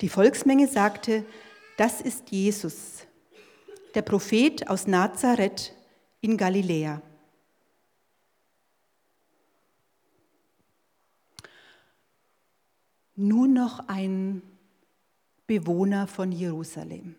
Die 0.00 0.08
Volksmenge 0.08 0.68
sagte, 0.68 1.24
das 1.76 2.00
ist 2.00 2.30
Jesus, 2.30 3.06
der 3.94 4.02
Prophet 4.02 4.68
aus 4.68 4.86
Nazareth 4.86 5.74
in 6.20 6.36
Galiläa. 6.36 7.00
Nur 13.14 13.48
noch 13.48 13.88
ein 13.88 14.42
Bewohner 15.46 16.06
von 16.06 16.32
Jerusalem. 16.32 17.14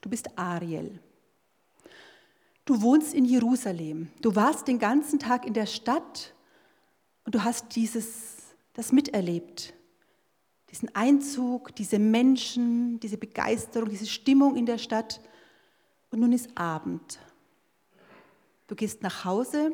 Du 0.00 0.08
bist 0.08 0.38
Ariel. 0.38 1.00
Du 2.64 2.80
wohnst 2.80 3.12
in 3.12 3.24
Jerusalem. 3.24 4.08
Du 4.20 4.36
warst 4.36 4.68
den 4.68 4.78
ganzen 4.78 5.18
Tag 5.18 5.46
in 5.46 5.54
der 5.54 5.66
Stadt 5.66 6.32
und 7.24 7.34
du 7.34 7.44
hast 7.44 7.76
dieses, 7.76 8.54
das 8.72 8.92
miterlebt. 8.92 9.74
Diesen 10.70 10.94
Einzug, 10.94 11.74
diese 11.76 11.98
Menschen, 11.98 12.98
diese 13.00 13.18
Begeisterung, 13.18 13.88
diese 13.90 14.06
Stimmung 14.06 14.56
in 14.56 14.66
der 14.66 14.78
Stadt. 14.78 15.20
Und 16.10 16.20
nun 16.20 16.32
ist 16.32 16.56
Abend. 16.56 17.18
Du 18.66 18.74
gehst 18.74 19.02
nach 19.02 19.24
Hause 19.24 19.72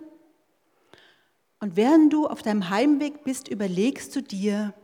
und 1.60 1.76
während 1.76 2.12
du 2.12 2.26
auf 2.26 2.42
deinem 2.42 2.68
Heimweg 2.70 3.24
bist, 3.24 3.48
überlegst 3.48 4.14
du 4.14 4.22
dir, 4.22 4.74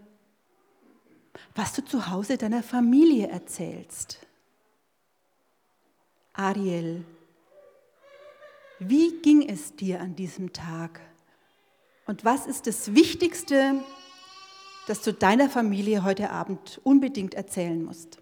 was 1.54 1.72
du 1.72 1.84
zu 1.84 2.10
Hause 2.10 2.36
deiner 2.36 2.62
Familie 2.62 3.28
erzählst. 3.28 4.18
Ariel, 6.32 7.04
wie 8.80 9.20
ging 9.20 9.48
es 9.48 9.74
dir 9.76 10.00
an 10.00 10.16
diesem 10.16 10.52
Tag? 10.52 11.00
Und 12.06 12.24
was 12.24 12.46
ist 12.46 12.66
das 12.66 12.94
Wichtigste, 12.94 13.82
das 14.86 15.00
du 15.00 15.12
deiner 15.12 15.48
Familie 15.48 16.04
heute 16.04 16.30
Abend 16.30 16.80
unbedingt 16.84 17.34
erzählen 17.34 17.82
musst? 17.82 18.18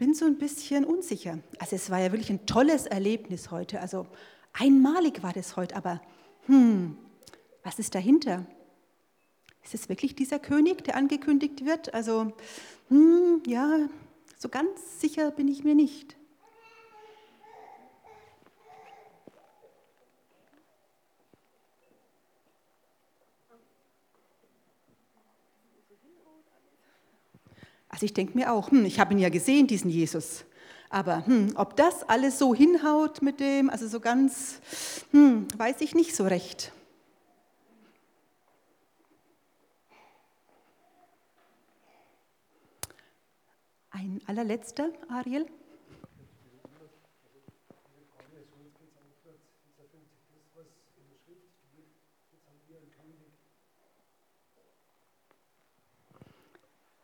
Bin 0.00 0.14
so 0.14 0.24
ein 0.24 0.38
bisschen 0.38 0.86
unsicher. 0.86 1.40
Also 1.58 1.76
es 1.76 1.90
war 1.90 2.00
ja 2.00 2.10
wirklich 2.10 2.30
ein 2.30 2.46
tolles 2.46 2.86
Erlebnis 2.86 3.50
heute. 3.50 3.82
Also 3.82 4.06
einmalig 4.54 5.22
war 5.22 5.34
das 5.34 5.56
heute, 5.56 5.76
aber 5.76 6.00
hm, 6.46 6.96
was 7.62 7.78
ist 7.78 7.94
dahinter? 7.94 8.46
Ist 9.62 9.74
es 9.74 9.90
wirklich 9.90 10.16
dieser 10.16 10.38
König, 10.38 10.84
der 10.84 10.96
angekündigt 10.96 11.66
wird? 11.66 11.92
Also 11.92 12.32
hm, 12.88 13.42
ja, 13.46 13.90
so 14.38 14.48
ganz 14.48 15.02
sicher 15.02 15.30
bin 15.32 15.48
ich 15.48 15.64
mir 15.64 15.74
nicht. 15.74 16.16
Also 27.90 28.06
ich 28.06 28.14
denke 28.14 28.38
mir 28.38 28.52
auch, 28.52 28.70
hm, 28.70 28.84
ich 28.84 28.98
habe 28.98 29.12
ihn 29.12 29.18
ja 29.18 29.28
gesehen, 29.28 29.66
diesen 29.66 29.90
Jesus. 29.90 30.44
Aber 30.88 31.26
hm, 31.26 31.52
ob 31.56 31.76
das 31.76 32.08
alles 32.08 32.38
so 32.38 32.54
hinhaut 32.54 33.20
mit 33.20 33.40
dem, 33.40 33.68
also 33.68 33.86
so 33.86 34.00
ganz, 34.00 34.60
hm, 35.10 35.46
weiß 35.56 35.80
ich 35.80 35.94
nicht 35.94 36.16
so 36.16 36.24
recht. 36.24 36.72
Ein 43.90 44.20
allerletzter, 44.26 44.90
Ariel? 45.08 45.46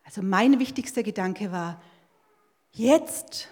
Also 0.07 0.21
mein 0.21 0.57
wichtigster 0.57 1.03
Gedanke 1.03 1.51
war, 1.51 1.81
jetzt, 2.71 3.49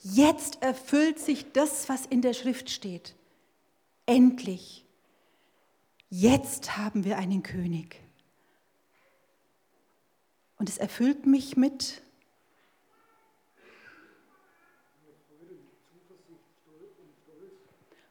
jetzt 0.00 0.60
erfüllt 0.60 1.20
sich 1.20 1.52
das, 1.52 1.88
was 1.88 2.04
in 2.04 2.20
der 2.20 2.32
Schrift 2.32 2.68
steht. 2.68 3.14
Endlich. 4.04 4.84
Jetzt 6.10 6.76
haben 6.76 7.04
wir 7.04 7.16
einen 7.16 7.44
König. 7.44 8.02
Und 10.58 10.68
es 10.68 10.78
erfüllt 10.78 11.26
mich 11.26 11.56
mit 11.56 12.02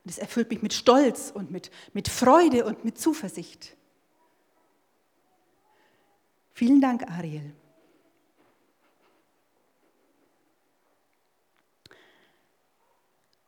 Und 0.06 0.10
es 0.10 0.18
erfüllt 0.18 0.50
mich 0.50 0.62
mit 0.62 0.74
Stolz 0.74 1.32
und 1.34 1.50
mit, 1.50 1.72
mit 1.94 2.10
Freude 2.10 2.66
und 2.66 2.84
mit 2.84 2.98
Zuversicht. 2.98 3.78
Vielen 6.52 6.82
Dank, 6.82 7.10
Ariel. 7.10 7.54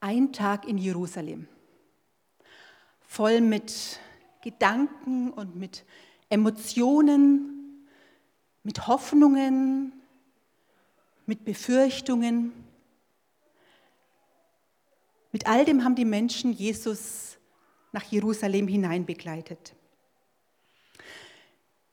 Ein 0.06 0.34
Tag 0.34 0.68
in 0.68 0.78
Jerusalem, 0.78 1.48
voll 3.08 3.42
mit 3.42 4.00
Gedanken 4.44 5.32
und 5.32 5.56
mit 5.56 5.84
Emotionen, 6.30 7.88
mit 8.62 8.86
Hoffnungen, 8.86 9.94
mit 11.26 11.44
Befürchtungen. 11.44 12.54
Mit 15.32 15.48
all 15.48 15.66
dem 15.66 15.84
haben 15.84 15.96
die 15.96 16.06
Menschen 16.06 16.54
Jesus 16.54 17.40
nach 17.92 18.04
Jerusalem 18.04 18.68
hinein 18.68 19.08
begleitet. 19.08 19.74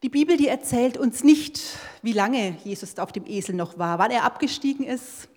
Die 0.02 0.10
Bibel, 0.10 0.36
die 0.36 0.48
erzählt 0.48 0.98
uns 0.98 1.24
nicht, 1.24 1.62
wie 2.02 2.12
lange 2.12 2.58
Jesus 2.62 2.98
auf 2.98 3.10
dem 3.10 3.24
Esel 3.24 3.54
noch 3.54 3.78
war, 3.78 3.98
wann 3.98 4.10
er 4.10 4.24
abgestiegen 4.24 4.84
ist, 4.84 5.30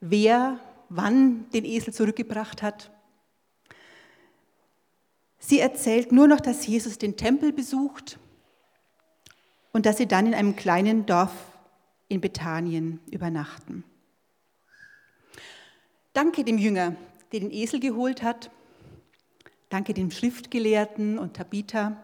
wer 0.00 0.58
wann 0.88 1.50
den 1.50 1.64
Esel 1.64 1.92
zurückgebracht 1.92 2.62
hat. 2.62 2.90
Sie 5.38 5.60
erzählt 5.60 6.12
nur 6.12 6.26
noch, 6.26 6.40
dass 6.40 6.66
Jesus 6.66 6.98
den 6.98 7.16
Tempel 7.16 7.52
besucht 7.52 8.18
und 9.72 9.86
dass 9.86 9.98
sie 9.98 10.06
dann 10.06 10.26
in 10.26 10.34
einem 10.34 10.56
kleinen 10.56 11.06
Dorf 11.06 11.32
in 12.08 12.20
Bethanien 12.20 13.00
übernachten. 13.10 13.84
Danke 16.12 16.44
dem 16.44 16.58
Jünger, 16.58 16.96
der 17.32 17.40
den 17.40 17.50
Esel 17.50 17.78
geholt 17.78 18.22
hat. 18.22 18.50
Danke 19.68 19.92
dem 19.92 20.10
Schriftgelehrten 20.10 21.18
und 21.18 21.34
Tabitha. 21.34 22.02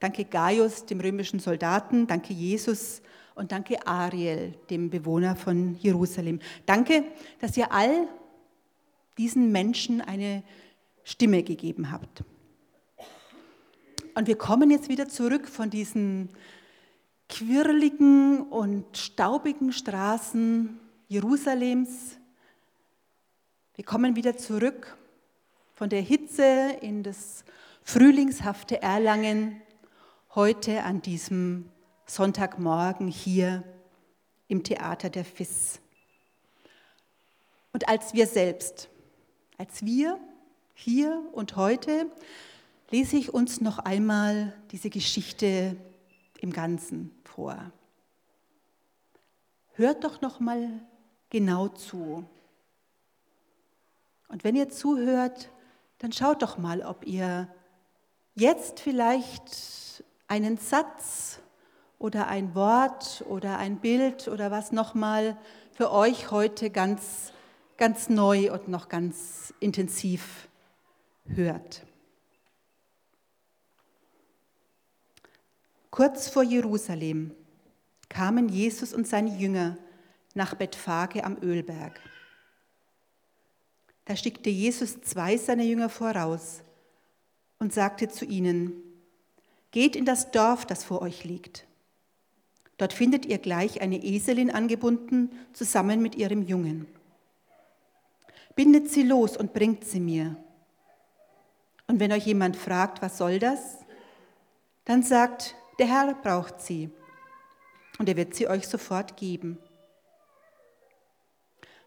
Danke 0.00 0.24
Gaius, 0.24 0.86
dem 0.86 1.00
römischen 1.00 1.40
Soldaten. 1.40 2.06
Danke 2.06 2.32
Jesus 2.32 3.02
und 3.38 3.52
danke 3.52 3.86
Ariel, 3.86 4.52
dem 4.68 4.90
Bewohner 4.90 5.36
von 5.36 5.76
Jerusalem. 5.76 6.40
Danke, 6.66 7.04
dass 7.38 7.56
ihr 7.56 7.70
all 7.70 8.08
diesen 9.16 9.52
Menschen 9.52 10.00
eine 10.00 10.42
Stimme 11.04 11.44
gegeben 11.44 11.92
habt. 11.92 12.24
Und 14.16 14.26
wir 14.26 14.36
kommen 14.36 14.72
jetzt 14.72 14.88
wieder 14.88 15.08
zurück 15.08 15.48
von 15.48 15.70
diesen 15.70 16.30
quirligen 17.28 18.42
und 18.42 18.96
staubigen 18.96 19.72
Straßen 19.72 20.80
Jerusalems. 21.06 22.18
Wir 23.76 23.84
kommen 23.84 24.16
wieder 24.16 24.36
zurück 24.36 24.96
von 25.74 25.88
der 25.88 26.00
Hitze 26.00 26.76
in 26.80 27.04
das 27.04 27.44
frühlingshafte 27.84 28.82
Erlangen 28.82 29.62
heute 30.34 30.82
an 30.82 31.00
diesem 31.02 31.70
Sonntagmorgen 32.08 33.06
hier 33.08 33.62
im 34.48 34.64
Theater 34.64 35.10
der 35.10 35.24
FIS. 35.24 35.80
Und 37.72 37.88
als 37.88 38.14
wir 38.14 38.26
selbst, 38.26 38.88
als 39.58 39.84
wir 39.84 40.18
hier 40.74 41.22
und 41.32 41.56
heute, 41.56 42.10
lese 42.90 43.16
ich 43.16 43.34
uns 43.34 43.60
noch 43.60 43.78
einmal 43.78 44.54
diese 44.70 44.90
Geschichte 44.90 45.76
im 46.40 46.52
Ganzen 46.52 47.10
vor. 47.24 47.70
Hört 49.74 50.02
doch 50.02 50.20
noch 50.22 50.40
mal 50.40 50.80
genau 51.30 51.68
zu. 51.68 52.24
Und 54.28 54.44
wenn 54.44 54.56
ihr 54.56 54.70
zuhört, 54.70 55.50
dann 55.98 56.12
schaut 56.12 56.42
doch 56.42 56.58
mal, 56.58 56.82
ob 56.82 57.06
ihr 57.06 57.48
jetzt 58.34 58.80
vielleicht 58.80 60.04
einen 60.26 60.56
Satz 60.56 61.40
oder 61.98 62.28
ein 62.28 62.54
Wort 62.54 63.24
oder 63.28 63.58
ein 63.58 63.78
Bild 63.78 64.28
oder 64.28 64.50
was 64.50 64.72
nochmal 64.72 65.36
für 65.72 65.90
euch 65.92 66.30
heute 66.30 66.70
ganz, 66.70 67.32
ganz 67.76 68.08
neu 68.08 68.52
und 68.52 68.68
noch 68.68 68.88
ganz 68.88 69.52
intensiv 69.60 70.48
hört. 71.26 71.84
Kurz 75.90 76.28
vor 76.28 76.44
Jerusalem 76.44 77.34
kamen 78.08 78.48
Jesus 78.48 78.94
und 78.94 79.06
seine 79.06 79.36
Jünger 79.36 79.76
nach 80.34 80.54
Bethphage 80.54 81.24
am 81.24 81.36
Ölberg. 81.42 82.00
Da 84.04 84.16
schickte 84.16 84.48
Jesus 84.48 85.00
zwei 85.02 85.36
seiner 85.36 85.64
Jünger 85.64 85.88
voraus 85.88 86.62
und 87.58 87.74
sagte 87.74 88.08
zu 88.08 88.24
ihnen, 88.24 88.72
Geht 89.70 89.96
in 89.96 90.06
das 90.06 90.30
Dorf, 90.30 90.64
das 90.64 90.82
vor 90.82 91.02
euch 91.02 91.24
liegt. 91.24 91.67
Dort 92.78 92.92
findet 92.92 93.26
ihr 93.26 93.38
gleich 93.38 93.80
eine 93.80 94.02
Eselin 94.02 94.50
angebunden, 94.50 95.30
zusammen 95.52 96.00
mit 96.00 96.14
ihrem 96.14 96.42
Jungen. 96.42 96.86
Bindet 98.54 98.88
sie 98.88 99.02
los 99.02 99.36
und 99.36 99.52
bringt 99.52 99.84
sie 99.84 100.00
mir. 100.00 100.36
Und 101.88 102.00
wenn 102.00 102.12
euch 102.12 102.26
jemand 102.26 102.56
fragt, 102.56 103.02
was 103.02 103.18
soll 103.18 103.38
das, 103.38 103.78
dann 104.84 105.02
sagt, 105.02 105.54
der 105.78 105.86
Herr 105.86 106.14
braucht 106.14 106.60
sie 106.60 106.90
und 107.98 108.08
er 108.08 108.16
wird 108.16 108.34
sie 108.34 108.48
euch 108.48 108.66
sofort 108.68 109.16
geben. 109.16 109.58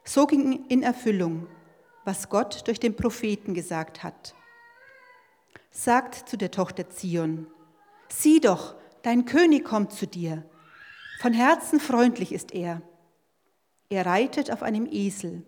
So 0.03 0.27
ging 0.27 0.65
in 0.67 0.83
Erfüllung, 0.83 1.47
was 2.03 2.29
Gott 2.29 2.67
durch 2.67 2.79
den 2.79 2.95
Propheten 2.95 3.53
gesagt 3.53 4.03
hat. 4.03 4.35
Sagt 5.71 6.27
zu 6.27 6.37
der 6.37 6.51
Tochter 6.51 6.89
Zion, 6.89 7.47
sieh 8.09 8.39
doch, 8.39 8.75
dein 9.03 9.25
König 9.25 9.63
kommt 9.63 9.93
zu 9.93 10.07
dir. 10.07 10.43
Von 11.21 11.33
Herzen 11.33 11.79
freundlich 11.79 12.31
ist 12.31 12.51
er. 12.51 12.81
Er 13.89 14.07
reitet 14.07 14.49
auf 14.49 14.63
einem 14.63 14.87
Esel, 14.91 15.43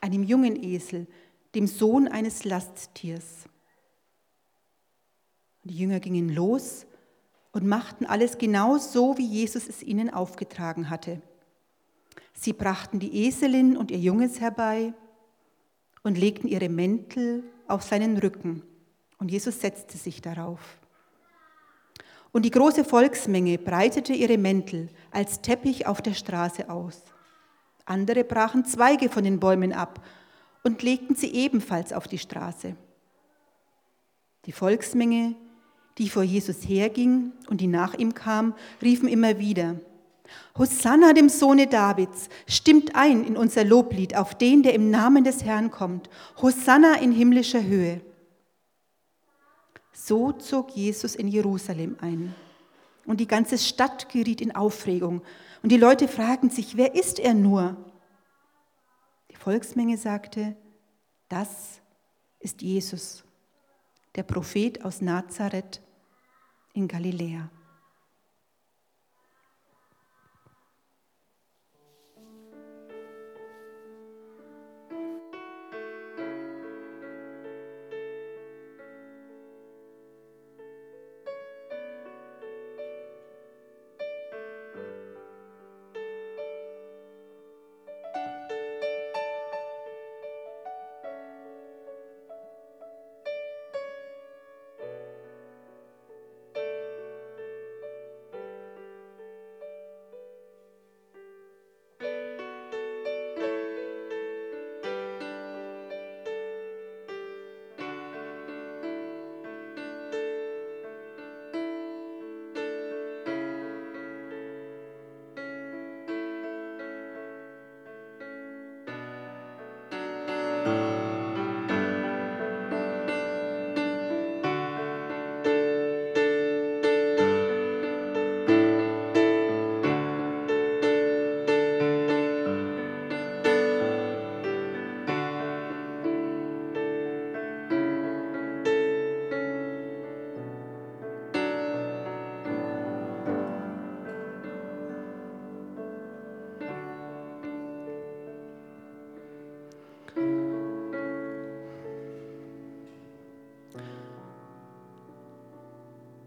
einem 0.00 0.22
jungen 0.22 0.62
Esel, 0.62 1.08
dem 1.56 1.66
Sohn 1.66 2.06
eines 2.06 2.44
Lasttiers. 2.44 3.48
Die 5.64 5.76
Jünger 5.76 5.98
gingen 5.98 6.28
los 6.28 6.86
und 7.50 7.66
machten 7.66 8.06
alles 8.06 8.38
genau 8.38 8.78
so, 8.78 9.18
wie 9.18 9.26
Jesus 9.26 9.68
es 9.68 9.82
ihnen 9.82 10.08
aufgetragen 10.08 10.88
hatte. 10.88 11.20
Sie 12.32 12.52
brachten 12.52 13.00
die 13.00 13.26
Eselin 13.26 13.76
und 13.76 13.90
ihr 13.90 13.98
Junges 13.98 14.38
herbei 14.38 14.94
und 16.04 16.16
legten 16.16 16.46
ihre 16.46 16.68
Mäntel 16.68 17.42
auf 17.66 17.82
seinen 17.82 18.18
Rücken, 18.18 18.62
und 19.18 19.32
Jesus 19.32 19.60
setzte 19.60 19.98
sich 19.98 20.22
darauf. 20.22 20.78
Und 22.36 22.42
die 22.42 22.50
große 22.50 22.84
Volksmenge 22.84 23.56
breitete 23.56 24.12
ihre 24.12 24.36
Mäntel 24.36 24.90
als 25.10 25.40
Teppich 25.40 25.86
auf 25.86 26.02
der 26.02 26.12
Straße 26.12 26.68
aus. 26.68 27.02
Andere 27.86 28.24
brachen 28.24 28.66
Zweige 28.66 29.08
von 29.08 29.24
den 29.24 29.40
Bäumen 29.40 29.72
ab 29.72 30.04
und 30.62 30.82
legten 30.82 31.14
sie 31.14 31.32
ebenfalls 31.32 31.94
auf 31.94 32.08
die 32.08 32.18
Straße. 32.18 32.76
Die 34.44 34.52
Volksmenge 34.52 35.34
die 35.96 36.10
vor 36.10 36.24
Jesus 36.24 36.58
herging 36.68 37.32
und 37.48 37.62
die 37.62 37.66
nach 37.68 37.94
ihm 37.94 38.12
kam, 38.12 38.52
riefen 38.82 39.08
immer 39.08 39.38
wieder, 39.38 39.76
Hosanna 40.58 41.14
dem 41.14 41.30
Sohne 41.30 41.68
Davids, 41.68 42.28
stimmt 42.46 42.94
ein 42.94 43.24
in 43.24 43.34
unser 43.34 43.64
Loblied 43.64 44.14
auf 44.14 44.36
den, 44.36 44.62
der 44.62 44.74
im 44.74 44.90
Namen 44.90 45.24
des 45.24 45.42
Herrn 45.42 45.70
kommt. 45.70 46.10
Hosanna 46.42 46.96
in 46.96 47.12
himmlischer 47.12 47.62
Höhe. 47.62 48.02
So 49.98 50.30
zog 50.32 50.76
Jesus 50.76 51.14
in 51.14 51.26
Jerusalem 51.26 51.96
ein. 52.02 52.34
Und 53.06 53.18
die 53.18 53.26
ganze 53.26 53.56
Stadt 53.56 54.10
geriet 54.10 54.42
in 54.42 54.54
Aufregung. 54.54 55.22
Und 55.62 55.72
die 55.72 55.78
Leute 55.78 56.06
fragten 56.06 56.50
sich, 56.50 56.76
wer 56.76 56.94
ist 56.94 57.18
er 57.18 57.32
nur? 57.32 57.76
Die 59.30 59.36
Volksmenge 59.36 59.96
sagte, 59.96 60.54
das 61.30 61.80
ist 62.40 62.60
Jesus, 62.60 63.24
der 64.14 64.24
Prophet 64.24 64.84
aus 64.84 65.00
Nazareth 65.00 65.80
in 66.74 66.88
Galiläa. 66.88 67.50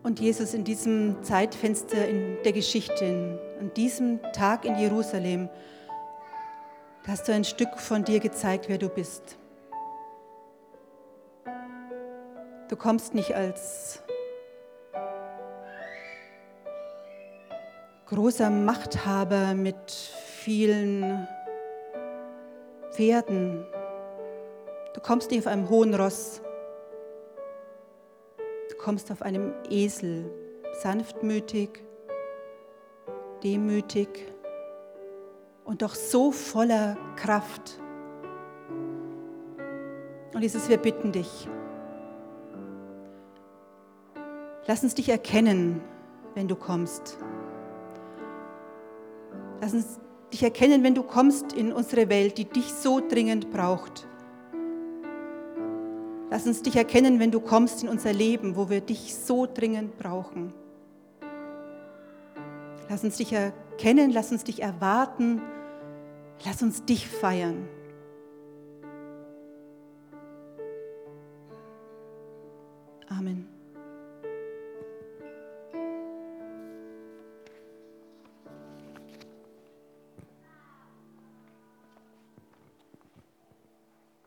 Und 0.10 0.20
Jesus, 0.20 0.55
in 0.55 0.64
diesem 0.64 1.24
Zeitfenster 1.24 2.07
in 2.07 2.41
der 2.43 2.51
Geschichte, 2.51 3.39
an 3.60 3.72
diesem 3.76 4.20
Tag 4.34 4.66
in 4.66 4.76
Jerusalem, 4.76 5.49
hast 7.05 7.28
du 7.28 7.32
ein 7.32 7.43
Stück 7.43 7.78
von 7.78 8.03
dir 8.03 8.20
gezeigt, 8.20 8.70
wer 8.70 8.80
du 8.80 8.89
bist. 8.89 9.38
Du 12.70 12.76
kommst 12.76 13.14
nicht 13.14 13.36
als 13.36 14.01
großer 18.07 18.49
Machthaber 18.49 19.53
mit 19.53 19.91
vielen 19.91 21.28
Pferden. 22.93 23.64
Du 24.95 25.01
kommst 25.01 25.30
nicht 25.30 25.41
auf 25.41 25.47
einem 25.53 25.70
hohen 25.70 25.93
Ross. 25.93 26.41
Kommst 28.90 29.12
auf 29.12 29.22
einem 29.22 29.54
Esel, 29.70 30.32
sanftmütig, 30.82 31.70
demütig 33.44 34.10
und 35.64 35.84
doch 35.84 35.94
so 35.94 36.32
voller 36.32 36.98
Kraft. 37.16 37.80
Und 40.34 40.42
Jesus, 40.42 40.68
wir 40.70 40.78
bitten 40.78 41.12
dich, 41.12 41.48
lass 44.66 44.82
uns 44.82 44.96
dich 44.96 45.10
erkennen, 45.10 45.82
wenn 46.34 46.48
du 46.48 46.56
kommst. 46.56 47.20
Lass 49.62 49.76
uns 49.76 50.00
dich 50.34 50.42
erkennen, 50.42 50.84
wenn 50.84 50.96
du 50.96 51.04
kommst 51.04 51.54
in 51.54 51.74
unsere 51.74 52.10
Welt, 52.10 52.40
die 52.40 52.46
dich 52.46 52.74
so 52.74 53.08
dringend 53.08 53.52
braucht. 53.52 54.08
Lass 56.32 56.46
uns 56.46 56.62
dich 56.62 56.76
erkennen, 56.76 57.20
wenn 57.20 57.32
du 57.32 57.40
kommst 57.40 57.82
in 57.82 57.90
unser 57.90 58.14
Leben, 58.14 58.56
wo 58.56 58.70
wir 58.70 58.82
dich 58.82 59.16
so 59.16 59.48
dringend 59.48 59.98
brauchen. 59.98 60.54
Lass 62.88 63.04
uns 63.04 63.18
dich 63.18 63.34
erkennen, 63.34 64.12
lass 64.12 64.32
uns 64.32 64.44
dich 64.44 64.62
erwarten, 64.62 65.42
lass 66.46 66.62
uns 66.62 66.86
dich 66.86 67.08
feiern. 67.08 67.68